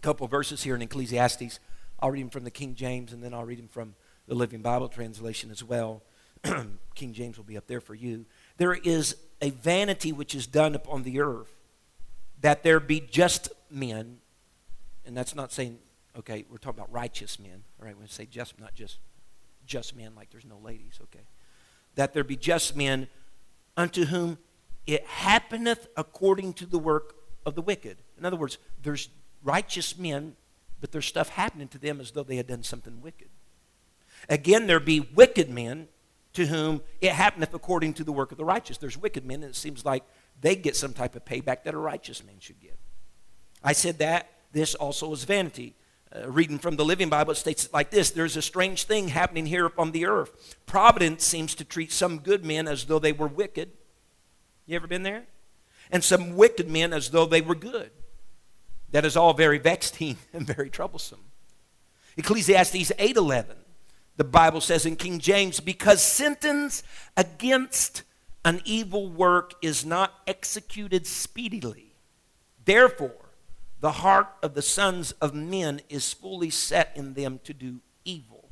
[0.00, 1.60] couple verses here in Ecclesiastes.
[2.00, 3.94] I'll read them from the King James, and then I'll read them from
[4.26, 6.02] the Living Bible translation as well.
[6.94, 8.24] King James will be up there for you.
[8.56, 11.57] There is a vanity which is done upon the earth
[12.40, 14.18] that there be just men,
[15.04, 15.78] and that's not saying,
[16.16, 17.94] okay, we're talking about righteous men, all right?
[17.94, 18.98] When we say just, not just
[19.66, 21.24] just men like there's no ladies, okay?
[21.94, 23.08] That there be just men
[23.76, 24.38] unto whom
[24.86, 27.98] it happeneth according to the work of the wicked.
[28.16, 29.10] In other words, there's
[29.44, 30.34] righteous men,
[30.80, 33.28] but there's stuff happening to them as though they had done something wicked.
[34.28, 35.88] Again, there be wicked men
[36.32, 38.78] to whom it happeneth according to the work of the righteous.
[38.78, 40.02] There's wicked men, and it seems like
[40.40, 42.78] they get some type of payback that a righteous man should get.
[43.62, 45.74] I said that this also is vanity.
[46.10, 49.08] Uh, reading from the Living Bible, it states it like this There's a strange thing
[49.08, 50.56] happening here upon the earth.
[50.64, 53.72] Providence seems to treat some good men as though they were wicked.
[54.66, 55.24] You ever been there?
[55.90, 57.90] And some wicked men as though they were good.
[58.90, 61.20] That is all very vexing and very troublesome.
[62.16, 63.56] Ecclesiastes 8:11.
[64.16, 66.82] The Bible says in King James, because sentence
[67.16, 68.02] against
[68.48, 71.92] an evil work is not executed speedily.
[72.64, 73.28] Therefore,
[73.80, 78.48] the heart of the sons of men is fully set in them to do evil.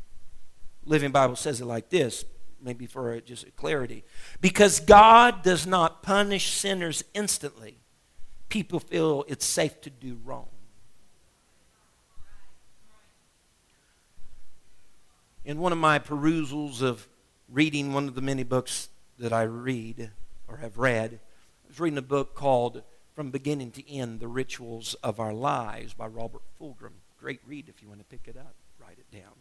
[0.84, 2.26] Living Bible says it like this,
[2.60, 4.04] maybe for just clarity.
[4.42, 7.78] Because God does not punish sinners instantly,
[8.50, 10.48] people feel it's safe to do wrong.
[15.46, 17.08] In one of my perusals of
[17.48, 20.10] reading one of the many books that I read
[20.48, 21.20] or have read.
[21.64, 22.82] I was reading a book called
[23.14, 26.92] From Beginning to End The Rituals of Our Lives by Robert Fulghum.
[27.18, 29.32] Great read if you want to pick it up, write it down.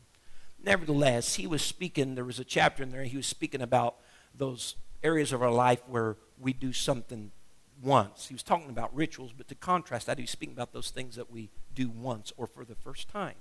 [0.63, 3.95] Nevertheless, he was speaking, there was a chapter in there, he was speaking about
[4.33, 7.31] those areas of our life where we do something
[7.83, 8.27] once.
[8.27, 11.15] He was talking about rituals, but to contrast that, he was speaking about those things
[11.15, 13.35] that we do once or for the first time.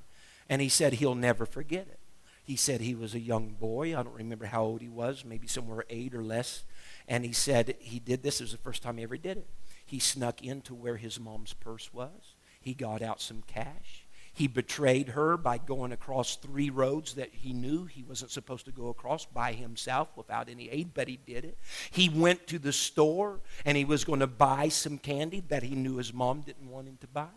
[0.48, 2.00] And he said he'll never forget it.
[2.44, 3.98] He said he was a young boy.
[3.98, 6.64] I don't remember how old he was, maybe somewhere eight or less.
[7.08, 8.40] And he said he did this.
[8.40, 9.48] It was the first time he ever did it.
[9.86, 12.34] He snuck into where his mom's purse was.
[12.60, 14.04] He got out some cash.
[14.34, 18.72] He betrayed her by going across three roads that he knew he wasn't supposed to
[18.72, 21.56] go across by himself without any aid, but he did it.
[21.92, 25.76] He went to the store and he was going to buy some candy that he
[25.76, 27.28] knew his mom didn't want him to buy.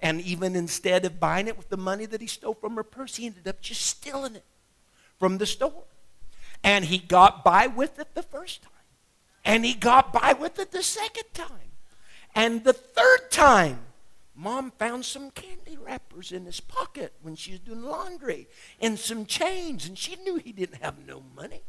[0.00, 3.16] And even instead of buying it with the money that he stole from her purse,
[3.16, 4.44] he ended up just stealing it
[5.18, 5.84] from the store.
[6.62, 8.72] And he got by with it the first time.
[9.44, 11.72] And he got by with it the second time.
[12.34, 13.80] And the third time,
[14.34, 18.46] Mom found some candy wrappers in his pocket when she was doing laundry
[18.80, 19.86] and some change.
[19.86, 21.62] and she knew he didn't have no money.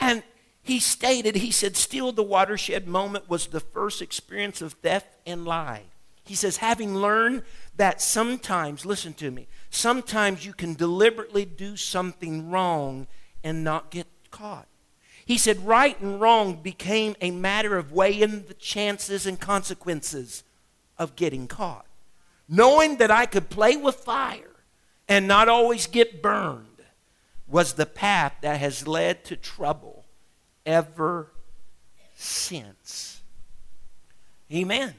[0.00, 0.22] And
[0.64, 5.44] he stated, he said, still the watershed moment was the first experience of theft and
[5.44, 5.82] lie.
[6.24, 7.42] He says, having learned
[7.76, 13.06] that sometimes, listen to me, sometimes you can deliberately do something wrong
[13.44, 14.66] and not get caught.
[15.26, 20.44] He said, right and wrong became a matter of weighing the chances and consequences
[20.98, 21.84] of getting caught.
[22.48, 24.56] Knowing that I could play with fire
[25.06, 26.82] and not always get burned
[27.46, 29.93] was the path that has led to trouble
[30.66, 31.30] ever
[32.14, 33.20] since.
[34.52, 34.94] Amen.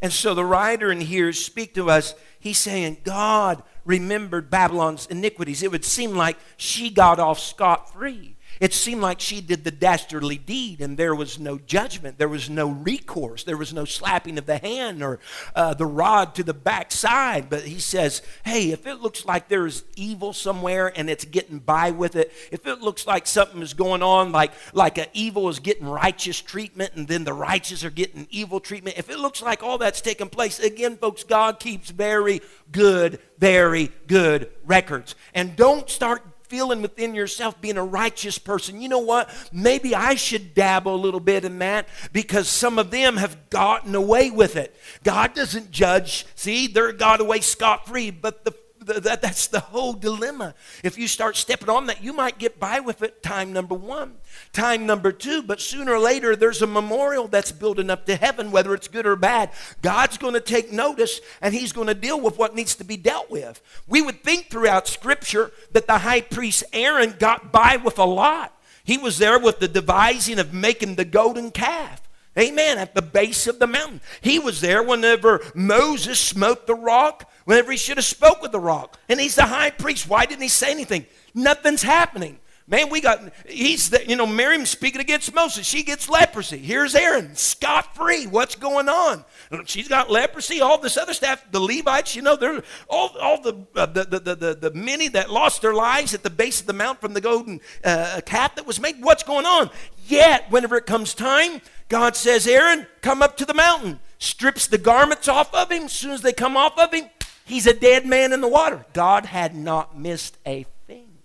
[0.00, 5.62] And so the writer in here speak to us, he's saying, God remembered Babylon's iniquities.
[5.62, 8.36] It would seem like she got off scot free.
[8.60, 12.18] It seemed like she did the dastardly deed and there was no judgment.
[12.18, 13.44] There was no recourse.
[13.44, 15.20] There was no slapping of the hand or
[15.54, 17.50] uh, the rod to the backside.
[17.50, 21.90] But he says, hey, if it looks like there's evil somewhere and it's getting by
[21.90, 25.58] with it, if it looks like something is going on, like, like an evil is
[25.58, 29.62] getting righteous treatment and then the righteous are getting evil treatment, if it looks like
[29.62, 32.40] all that's taking place, again, folks, God keeps very
[32.70, 35.14] good, very good records.
[35.34, 36.22] And don't start
[36.54, 39.28] feeling within yourself being a righteous person, you know what?
[39.52, 43.92] Maybe I should dabble a little bit in that because some of them have gotten
[43.96, 44.72] away with it.
[45.02, 46.24] God doesn't judge.
[46.36, 48.52] See, they're got away scot free, but the
[48.86, 50.54] that, that's the whole dilemma.
[50.82, 54.14] If you start stepping on that, you might get by with it time number one.
[54.52, 58.50] Time number two, but sooner or later, there's a memorial that's building up to heaven,
[58.50, 59.50] whether it's good or bad.
[59.82, 62.96] God's going to take notice and He's going to deal with what needs to be
[62.96, 63.62] dealt with.
[63.86, 68.52] We would think throughout Scripture that the high priest Aaron got by with a lot.
[68.84, 72.03] He was there with the devising of making the golden calf.
[72.38, 72.78] Amen.
[72.78, 74.00] At the base of the mountain.
[74.20, 78.60] He was there whenever Moses smote the rock, whenever he should have spoke with the
[78.60, 78.98] rock.
[79.08, 80.08] And he's the high priest.
[80.08, 81.06] Why didn't he say anything?
[81.34, 82.38] Nothing's happening.
[82.66, 85.66] Man, we got, he's, the, you know, Miriam speaking against Moses.
[85.66, 86.56] She gets leprosy.
[86.56, 88.26] Here's Aaron, scot free.
[88.26, 89.22] What's going on?
[89.66, 90.62] She's got leprosy.
[90.62, 94.18] All this other stuff, the Levites, you know, they're all, all the, uh, the, the,
[94.18, 97.12] the, the, the, many that lost their lives at the base of the mount from
[97.12, 99.02] the golden uh, calf that was made.
[99.02, 99.68] What's going on?
[100.06, 104.00] Yet, whenever it comes time, God says, Aaron, come up to the mountain.
[104.18, 105.84] Strips the garments off of him.
[105.84, 107.04] As soon as they come off of him,
[107.44, 108.84] he's a dead man in the water.
[108.92, 111.18] God had not missed a thing.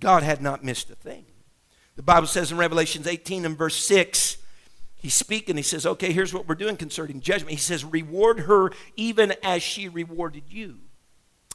[0.00, 1.24] God had not missed a thing.
[1.94, 4.36] The Bible says in Revelations 18 and verse 6,
[4.96, 5.56] he's speaking.
[5.56, 7.52] He says, Okay, here's what we're doing concerning judgment.
[7.52, 10.78] He says, Reward her even as she rewarded you,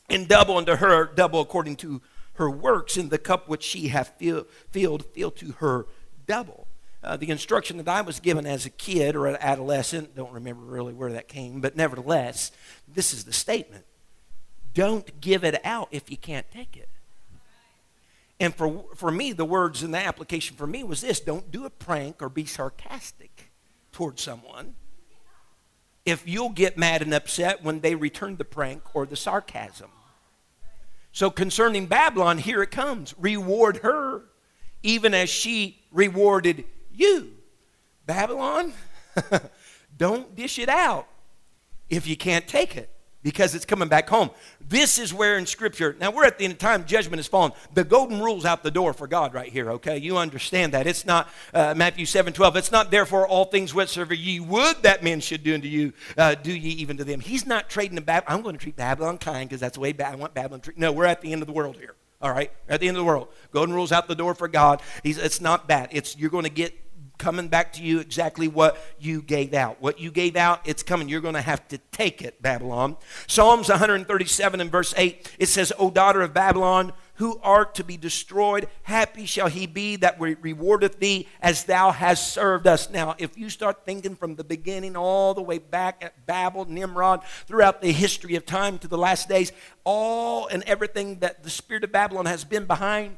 [0.09, 2.01] and double unto her, double according to
[2.35, 5.85] her works, in the cup which she hath filled, fill to her
[6.25, 6.60] double.
[7.03, 10.63] Uh, the instruction that I was given as a kid or an adolescent, don't remember
[10.63, 12.51] really where that came, but nevertheless,
[12.87, 13.85] this is the statement
[14.73, 16.87] don't give it out if you can't take it.
[18.39, 21.65] And for, for me, the words in the application for me was this don't do
[21.65, 23.51] a prank or be sarcastic
[23.91, 24.75] towards someone
[26.05, 29.91] if you'll get mad and upset when they return the prank or the sarcasm.
[31.11, 34.23] So concerning Babylon, here it comes reward her
[34.83, 37.31] even as she rewarded you.
[38.05, 38.73] Babylon,
[39.97, 41.07] don't dish it out
[41.89, 42.89] if you can't take it
[43.23, 44.29] because it's coming back home.
[44.59, 47.51] This is where in Scripture, now we're at the end of time, judgment is fallen.
[47.73, 49.97] The golden rule's out the door for God right here, okay?
[49.97, 50.87] You understand that.
[50.87, 52.55] It's not uh, Matthew 7 12.
[52.55, 56.35] It's not therefore all things whatsoever ye would that men should do unto you, uh,
[56.35, 57.19] do ye even to them.
[57.19, 58.37] He's not trading the Babylon.
[58.37, 60.77] I'm going to treat Babylon kind because that's the way I want Babylon treat.
[60.77, 61.95] No, we're at the end of the world here.
[62.21, 64.81] All right, at the end of the world, golden rules out the door for God.
[65.03, 65.89] He's, it's not bad.
[65.91, 66.77] It's you're going to get
[67.21, 69.79] coming back to you exactly what you gave out.
[69.79, 71.07] What you gave out, it's coming.
[71.07, 72.97] You're going to have to take it, Babylon.
[73.27, 77.97] Psalms 137 and verse 8, it says, O daughter of Babylon, who art to be
[77.97, 82.89] destroyed, happy shall he be that rewardeth thee as thou hast served us.
[82.89, 87.21] Now, if you start thinking from the beginning all the way back at Babel, Nimrod,
[87.45, 89.51] throughout the history of time to the last days,
[89.83, 93.17] all and everything that the spirit of Babylon has been behind,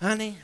[0.00, 0.38] honey,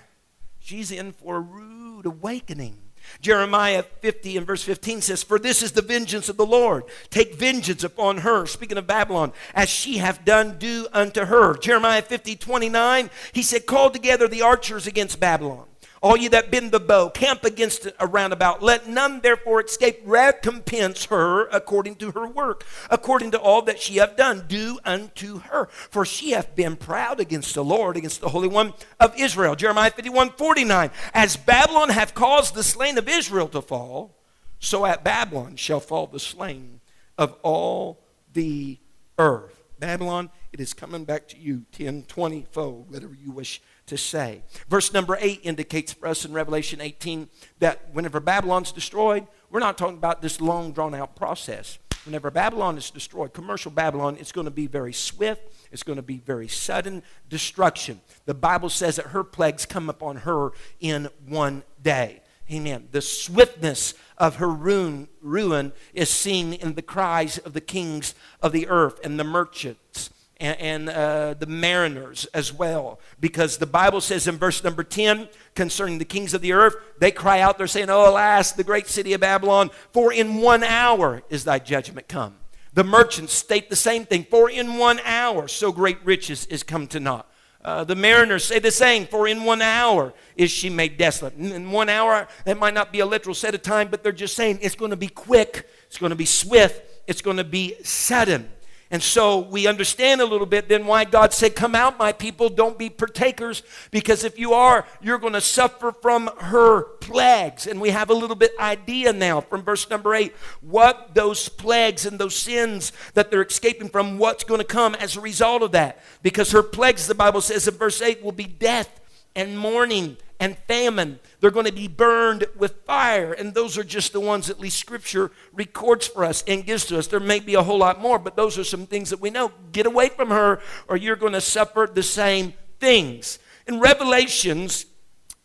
[0.58, 2.76] she's in for a rude awakening.
[3.20, 6.84] Jeremiah 50 and verse 15 says, For this is the vengeance of the Lord.
[7.10, 11.56] Take vengeance upon her, speaking of Babylon, as she hath done, do unto her.
[11.56, 15.66] Jeremiah 50, 29, he said, Call together the archers against Babylon
[16.02, 18.62] all ye that bend the bow, camp against it around about.
[18.62, 20.00] Let none therefore escape.
[20.04, 24.46] Recompense her according to her work, according to all that she hath done.
[24.48, 25.66] Do unto her.
[25.66, 29.54] For she hath been proud against the Lord, against the Holy One of Israel.
[29.54, 30.90] Jeremiah 51 49.
[31.12, 34.16] As Babylon hath caused the slain of Israel to fall,
[34.58, 36.80] so at Babylon shall fall the slain
[37.18, 38.00] of all
[38.32, 38.78] the
[39.18, 39.62] earth.
[39.78, 43.60] Babylon, it is coming back to you 10, 20 fold, whatever you wish
[43.90, 44.42] to say.
[44.68, 47.28] Verse number 8 indicates for us in Revelation 18
[47.58, 51.78] that whenever Babylon's destroyed, we're not talking about this long drawn out process.
[52.04, 56.02] Whenever Babylon is destroyed, commercial Babylon, it's going to be very swift, it's going to
[56.02, 58.00] be very sudden destruction.
[58.26, 62.22] The Bible says that her plagues come upon her in one day.
[62.50, 62.88] Amen.
[62.92, 68.52] The swiftness of her ruin, ruin is seen in the cries of the kings of
[68.52, 70.10] the earth and the merchants
[70.40, 72.98] and, and uh, the mariners as well.
[73.20, 77.10] Because the Bible says in verse number 10 concerning the kings of the earth, they
[77.10, 81.22] cry out, they're saying, Oh, alas, the great city of Babylon, for in one hour
[81.28, 82.36] is thy judgment come.
[82.72, 86.86] The merchants state the same thing, for in one hour so great riches is come
[86.88, 87.26] to naught.
[87.62, 91.34] Uh, the mariners say the same, for in one hour is she made desolate.
[91.34, 94.34] In one hour, that might not be a literal set of time, but they're just
[94.34, 97.74] saying it's going to be quick, it's going to be swift, it's going to be
[97.82, 98.48] sudden.
[98.92, 102.48] And so we understand a little bit then why God said, Come out, my people,
[102.48, 103.62] don't be partakers,
[103.92, 107.68] because if you are, you're going to suffer from her plagues.
[107.68, 112.04] And we have a little bit idea now from verse number eight what those plagues
[112.04, 115.70] and those sins that they're escaping from, what's going to come as a result of
[115.72, 116.02] that.
[116.22, 119.00] Because her plagues, the Bible says in verse 8, will be death
[119.36, 121.20] and mourning and famine.
[121.40, 123.32] They're going to be burned with fire.
[123.32, 126.98] And those are just the ones at least Scripture records for us and gives to
[126.98, 127.06] us.
[127.06, 129.52] There may be a whole lot more, but those are some things that we know.
[129.72, 133.38] Get away from her, or you're going to suffer the same things.
[133.66, 134.86] In Revelations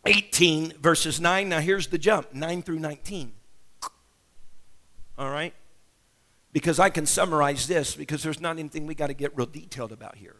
[0.05, 3.31] 18, verses 9, now here's the jump 9 through 19.
[5.17, 5.53] All right?
[6.51, 9.91] Because I can summarize this because there's not anything we got to get real detailed
[9.91, 10.35] about here.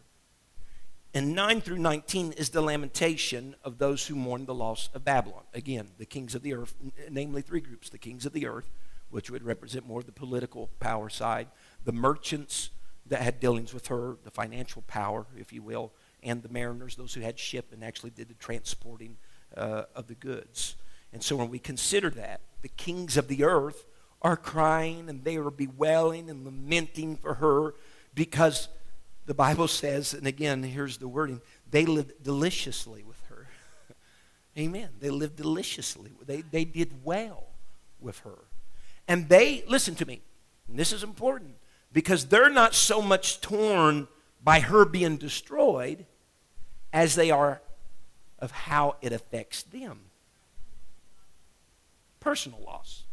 [1.16, 5.44] And 9 through 19 is the lamentation of those who mourn the loss of Babylon.
[5.54, 6.74] Again, the kings of the earth,
[7.10, 8.70] namely three groups the kings of the earth,
[9.08, 11.48] which would represent more of the political power side,
[11.86, 12.68] the merchants
[13.06, 15.90] that had dealings with her, the financial power, if you will,
[16.22, 19.16] and the mariners, those who had ship and actually did the transporting
[19.56, 20.76] uh, of the goods.
[21.14, 23.86] And so when we consider that, the kings of the earth
[24.20, 27.72] are crying and they are bewailing and lamenting for her
[28.14, 28.68] because
[29.26, 33.48] the Bible says, and again, here's the wording they lived deliciously with her.
[34.58, 34.90] Amen.
[35.00, 36.12] They lived deliciously.
[36.24, 37.48] They, they did well
[38.00, 38.38] with her.
[39.08, 40.22] And they, listen to me,
[40.68, 41.56] this is important,
[41.92, 44.08] because they're not so much torn
[44.42, 46.06] by her being destroyed
[46.92, 47.60] as they are
[48.38, 49.98] of how it affects them.
[52.20, 53.04] Personal loss.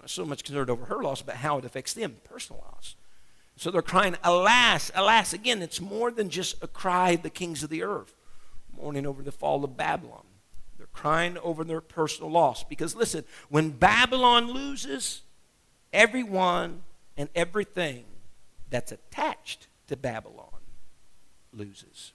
[0.00, 2.16] Not so much concerned over her loss, but how it affects them.
[2.24, 2.96] Personal loss.
[3.56, 5.32] So they're crying, Alas, alas.
[5.32, 8.14] Again, it's more than just a cry of the kings of the earth,
[8.76, 10.24] mourning over the fall of Babylon.
[10.78, 12.64] They're crying over their personal loss.
[12.64, 15.22] Because listen, when Babylon loses,
[15.92, 16.82] everyone
[17.16, 18.04] and everything
[18.70, 20.48] that's attached to Babylon
[21.52, 22.12] loses.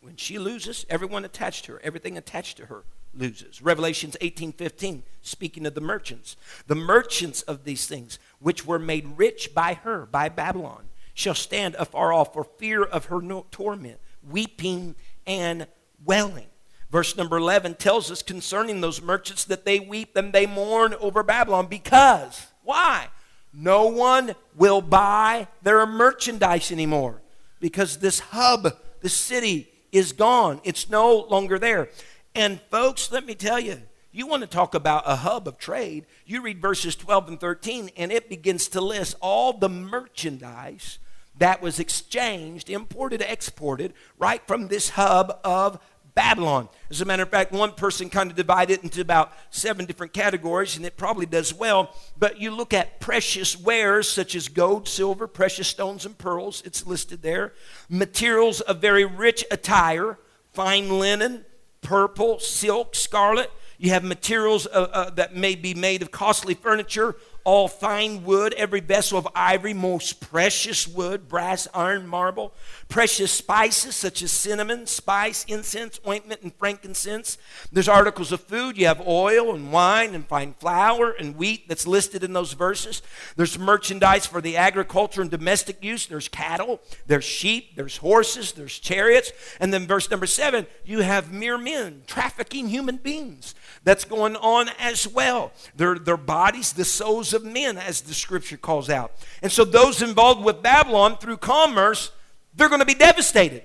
[0.00, 3.62] When she loses, everyone attached to her, everything attached to her loses.
[3.62, 6.36] Revelations 18:15 speaking of the merchants.
[6.66, 11.74] The merchants of these things which were made rich by her by Babylon shall stand
[11.76, 14.94] afar off for fear of her torment, weeping
[15.26, 15.66] and
[16.04, 16.46] wailing.
[16.90, 21.22] Verse number 11 tells us concerning those merchants that they weep and they mourn over
[21.22, 23.08] Babylon because why?
[23.52, 27.20] No one will buy their merchandise anymore
[27.60, 30.60] because this hub, the city is gone.
[30.64, 31.88] It's no longer there.
[32.34, 36.06] And folks, let me tell you, you want to talk about a hub of trade.
[36.26, 40.98] You read verses 12 and 13, and it begins to list all the merchandise
[41.38, 45.78] that was exchanged, imported, exported, right from this hub of
[46.14, 46.68] Babylon.
[46.90, 50.12] As a matter of fact, one person kind of divided it into about seven different
[50.12, 51.94] categories, and it probably does well.
[52.18, 56.86] But you look at precious wares such as gold, silver, precious stones, and pearls, it's
[56.86, 57.54] listed there.
[57.88, 60.18] Materials of very rich attire,
[60.52, 61.46] fine linen,
[61.82, 63.50] purple, silk, scarlet.
[63.78, 68.54] You have materials uh, uh, that may be made of costly furniture, all fine wood,
[68.54, 72.52] every vessel of ivory, most precious wood, brass, iron, marble,
[72.88, 77.38] precious spices such as cinnamon, spice, incense, ointment, and frankincense.
[77.72, 78.76] There's articles of food.
[78.76, 83.02] You have oil and wine and fine flour and wheat that's listed in those verses.
[83.36, 86.06] There's merchandise for the agriculture and domestic use.
[86.06, 89.32] There's cattle, there's sheep, there's horses, there's chariots.
[89.58, 93.54] And then verse number seven, you have mere men trafficking human beings.
[93.84, 95.52] That's going on as well.
[95.74, 99.12] Their, their bodies, the souls of men, as the scripture calls out.
[99.42, 102.10] And so those involved with Babylon through commerce,
[102.54, 103.62] they're going to be devastated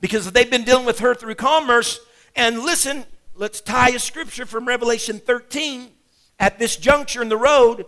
[0.00, 2.00] because they've been dealing with her through commerce.
[2.36, 3.04] And listen,
[3.34, 5.90] let's tie a scripture from Revelation 13
[6.38, 7.86] At this juncture in the road,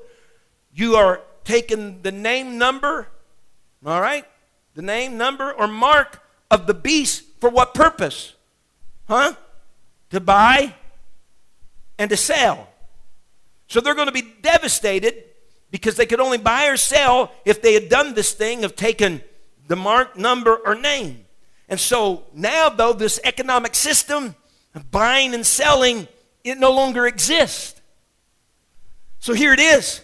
[0.74, 3.08] you are taking the name number,
[3.84, 4.24] all right?
[4.74, 8.34] The name, number, or mark of the beast for what purpose?
[9.08, 9.34] Huh?
[10.10, 10.74] To buy
[11.98, 12.69] and to sell.
[13.70, 15.14] So they're going to be devastated
[15.70, 19.20] because they could only buy or sell if they had done this thing of taking
[19.68, 21.24] the mark, number, or name.
[21.68, 24.34] And so now, though, this economic system
[24.74, 26.08] of buying and selling,
[26.42, 27.80] it no longer exists.
[29.20, 30.02] So here it is.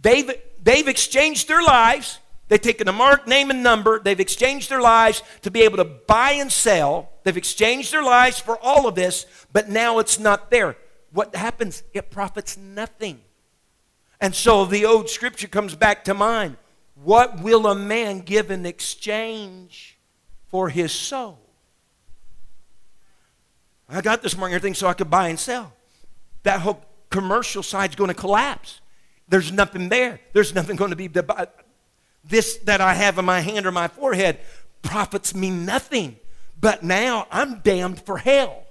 [0.00, 0.30] They've,
[0.62, 2.20] they've exchanged their lives.
[2.46, 3.98] They've taken a mark, name, and number.
[3.98, 7.10] They've exchanged their lives to be able to buy and sell.
[7.24, 10.76] They've exchanged their lives for all of this, but now it's not there.
[11.12, 11.82] What happens?
[11.94, 13.20] It profits nothing.
[14.20, 16.56] And so the old scripture comes back to mind.
[17.02, 19.96] What will a man give in exchange
[20.48, 21.38] for his soul?
[23.88, 25.72] I got this morning thing so I could buy and sell.
[26.42, 28.80] That whole commercial side's going to collapse.
[29.28, 30.20] There's nothing there.
[30.32, 31.08] There's nothing going to be.
[32.24, 34.40] This that I have in my hand or my forehead
[34.82, 36.16] profits me nothing.
[36.60, 38.64] But now I'm damned for hell.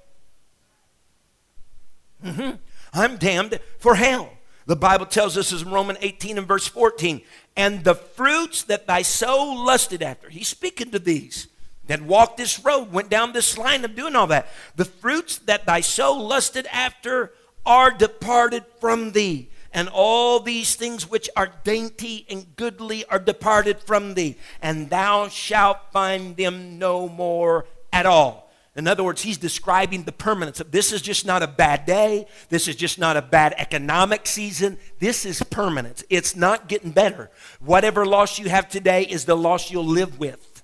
[2.23, 2.55] Mm-hmm.
[2.93, 4.29] I'm damned for hell.
[4.65, 7.21] The Bible tells us in Romans 18 and verse 14,
[7.55, 10.29] and the fruits that thy soul lusted after.
[10.29, 11.47] He's speaking to these
[11.87, 14.47] that walked this road, went down this line of doing all that.
[14.75, 17.31] The fruits that thy soul lusted after
[17.65, 19.49] are departed from thee.
[19.71, 25.27] And all these things which are dainty and goodly are departed from thee, and thou
[25.27, 28.46] shalt find them no more at all.
[28.77, 32.27] In other words, he's describing the permanence of this is just not a bad day.
[32.49, 34.77] This is just not a bad economic season.
[34.99, 36.03] This is permanent.
[36.11, 37.31] It's not getting better.
[37.59, 40.61] Whatever loss you have today is the loss you'll live with.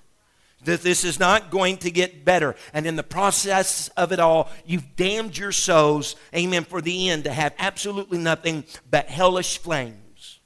[0.64, 2.54] That this is not going to get better.
[2.72, 7.24] And in the process of it all, you've damned your souls, amen, for the end
[7.24, 10.38] to have absolutely nothing but hellish flames.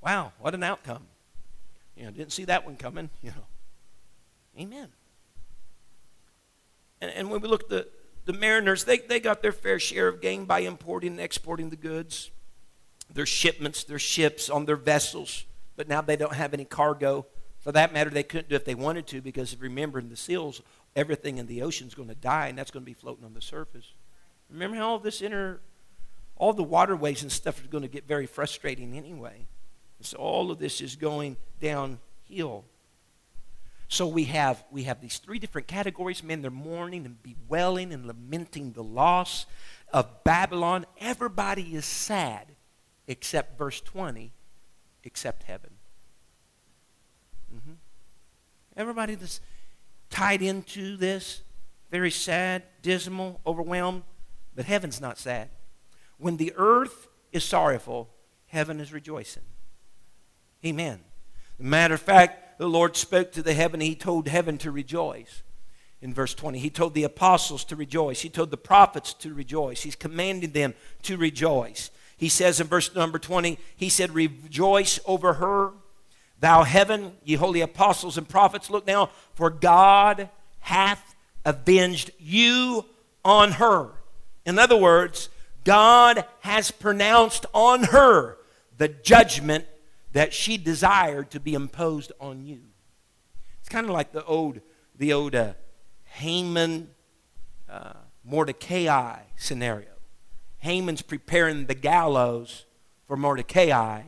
[0.00, 1.08] Wow, what an outcome.
[1.96, 3.46] You know, didn't see that one coming, you know.
[4.58, 4.88] Amen.
[7.04, 7.88] And, and when we look at the,
[8.24, 11.76] the mariners, they, they got their fair share of gain by importing and exporting the
[11.76, 12.30] goods,
[13.12, 15.44] their shipments, their ships on their vessels.
[15.76, 17.26] But now they don't have any cargo.
[17.60, 20.16] For that matter, they couldn't do it if they wanted to because remember, in the
[20.16, 20.62] seals,
[20.96, 23.34] everything in the ocean is going to die and that's going to be floating on
[23.34, 23.92] the surface.
[24.50, 25.60] Remember how all this inner,
[26.36, 29.46] all the waterways and stuff is going to get very frustrating anyway.
[30.00, 32.64] So all of this is going downhill.
[33.88, 36.22] So we have, we have these three different categories.
[36.22, 39.46] Men, they're mourning and bewailing and lamenting the loss
[39.92, 40.86] of Babylon.
[40.98, 42.48] Everybody is sad
[43.06, 44.32] except verse 20,
[45.04, 45.70] except heaven.
[47.54, 47.72] Mm-hmm.
[48.76, 49.40] Everybody that's
[50.10, 51.42] tied into this,
[51.90, 54.02] very sad, dismal, overwhelmed,
[54.54, 55.50] but heaven's not sad.
[56.18, 58.08] When the earth is sorrowful,
[58.46, 59.42] heaven is rejoicing.
[60.64, 61.00] Amen.
[61.58, 65.42] Matter of fact, the Lord spoke to the heaven, he told heaven to rejoice.
[66.00, 68.22] In verse 20, he told the apostles to rejoice.
[68.22, 69.82] He told the prophets to rejoice.
[69.82, 71.90] He's commanding them to rejoice.
[72.16, 75.72] He says in verse number 20, he said, Rejoice over her,
[76.40, 78.70] thou heaven, ye holy apostles and prophets.
[78.70, 82.86] Look now, for God hath avenged you
[83.26, 83.90] on her.
[84.46, 85.28] In other words,
[85.64, 88.38] God has pronounced on her
[88.78, 89.66] the judgment
[90.14, 92.60] that she desired to be imposed on you.
[93.60, 94.60] It's kind of like the old,
[94.96, 95.54] the old uh,
[96.04, 96.90] Haman
[97.68, 97.94] uh,
[98.24, 99.88] Mordecai scenario.
[100.58, 102.64] Haman's preparing the gallows
[103.08, 104.02] for Mordecai,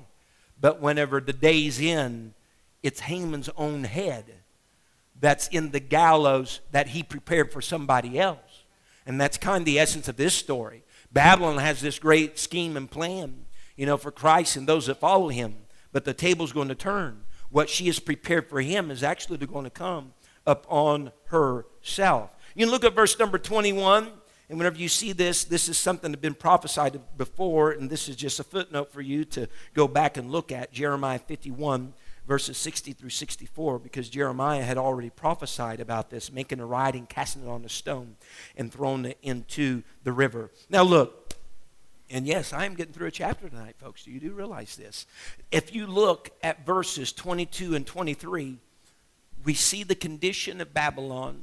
[0.60, 2.34] but whenever the day's in,
[2.84, 4.26] it's Haman's own head
[5.18, 8.64] that's in the gallows that he prepared for somebody else.
[9.06, 10.84] And that's kind of the essence of this story.
[11.12, 13.46] Babylon has this great scheme and plan,
[13.76, 15.65] you know, for Christ and those that follow him
[15.96, 17.22] but the table's going to turn.
[17.48, 20.12] What she has prepared for him is actually going to come
[20.46, 22.36] upon herself.
[22.54, 24.10] You can look at verse number 21,
[24.50, 28.16] and whenever you see this, this is something that's been prophesied before, and this is
[28.16, 31.94] just a footnote for you to go back and look at Jeremiah 51,
[32.28, 37.42] verses 60 through 64, because Jeremiah had already prophesied about this, making a writing, casting
[37.42, 38.16] it on a stone,
[38.54, 40.50] and throwing it into the river.
[40.68, 41.25] Now, look,
[42.10, 44.04] and yes, I am getting through a chapter tonight, folks.
[44.04, 45.06] Do you do realize this.
[45.50, 48.58] If you look at verses 22 and 23,
[49.44, 51.40] we see the condition of Babylon,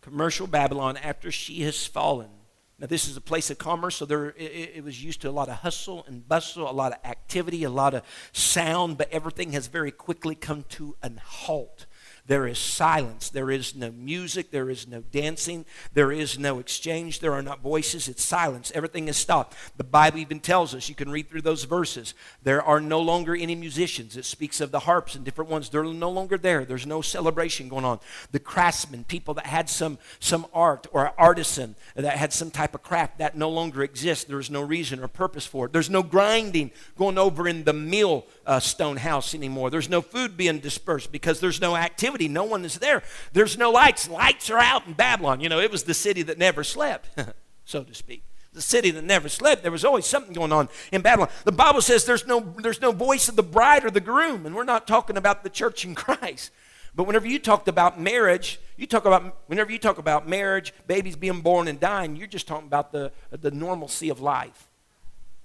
[0.00, 2.30] commercial Babylon, after she has fallen.
[2.78, 5.30] Now, this is a place of commerce, so there, it, it, was used to a
[5.30, 8.02] lot of hustle and bustle, a lot of activity, a lot of
[8.32, 11.86] sound, but everything has very quickly come to an halt.
[12.26, 13.30] There is silence.
[13.30, 14.52] There is no music.
[14.52, 15.64] There is no dancing.
[15.92, 17.18] There is no exchange.
[17.18, 18.08] There are not voices.
[18.08, 18.70] It's silence.
[18.76, 19.56] Everything is stopped.
[19.76, 23.34] The Bible even tells us, you can read through those verses, there are no longer
[23.34, 24.16] any musicians.
[24.16, 25.68] It speaks of the harps and different ones.
[25.68, 26.64] They're no longer there.
[26.64, 27.98] There's no celebration going on.
[28.30, 32.84] The craftsmen, people that had some, some art or artisan that had some type of
[32.84, 34.24] craft, that no longer exists.
[34.24, 35.72] There is no reason or purpose for it.
[35.72, 39.70] There's no grinding going over in the mill uh, stone house anymore.
[39.70, 42.28] There's no food being dispersed because there's no activity.
[42.28, 43.02] No one is there.
[43.32, 44.08] There's no lights.
[44.08, 45.40] Lights are out in Babylon.
[45.40, 47.10] You know, it was the city that never slept,
[47.64, 48.24] so to speak.
[48.52, 49.62] The city that never slept.
[49.62, 51.30] There was always something going on in Babylon.
[51.44, 54.54] The Bible says there's no, there's no voice of the bride or the groom, and
[54.54, 56.50] we're not talking about the church in Christ.
[56.94, 61.16] But whenever you talked about marriage, you talk about whenever you talk about marriage, babies
[61.16, 64.68] being born and dying, you're just talking about the, the normalcy of life.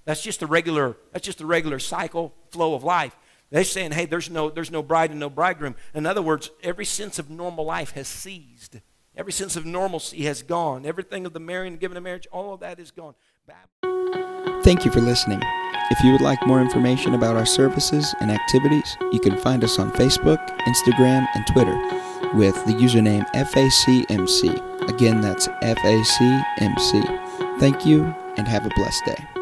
[0.08, 3.14] That's just the regular, that's just a regular cycle, flow of life.
[3.50, 5.74] They're saying, hey, there's no, there's no bride and no bridegroom.
[5.92, 8.76] In other words, every sense of normal life has ceased.
[9.14, 10.86] Every sense of normalcy has gone.
[10.86, 13.16] Everything of the marrying and giving of marriage, all of that is gone.
[14.62, 15.42] Thank you for listening.
[15.90, 19.78] If you would like more information about our services and activities, you can find us
[19.78, 21.76] on Facebook, Instagram, and Twitter
[22.34, 24.88] with the username FACMC.
[24.88, 27.02] Again, that's FACMC.
[27.60, 28.04] Thank you
[28.38, 29.37] and have a blessed day.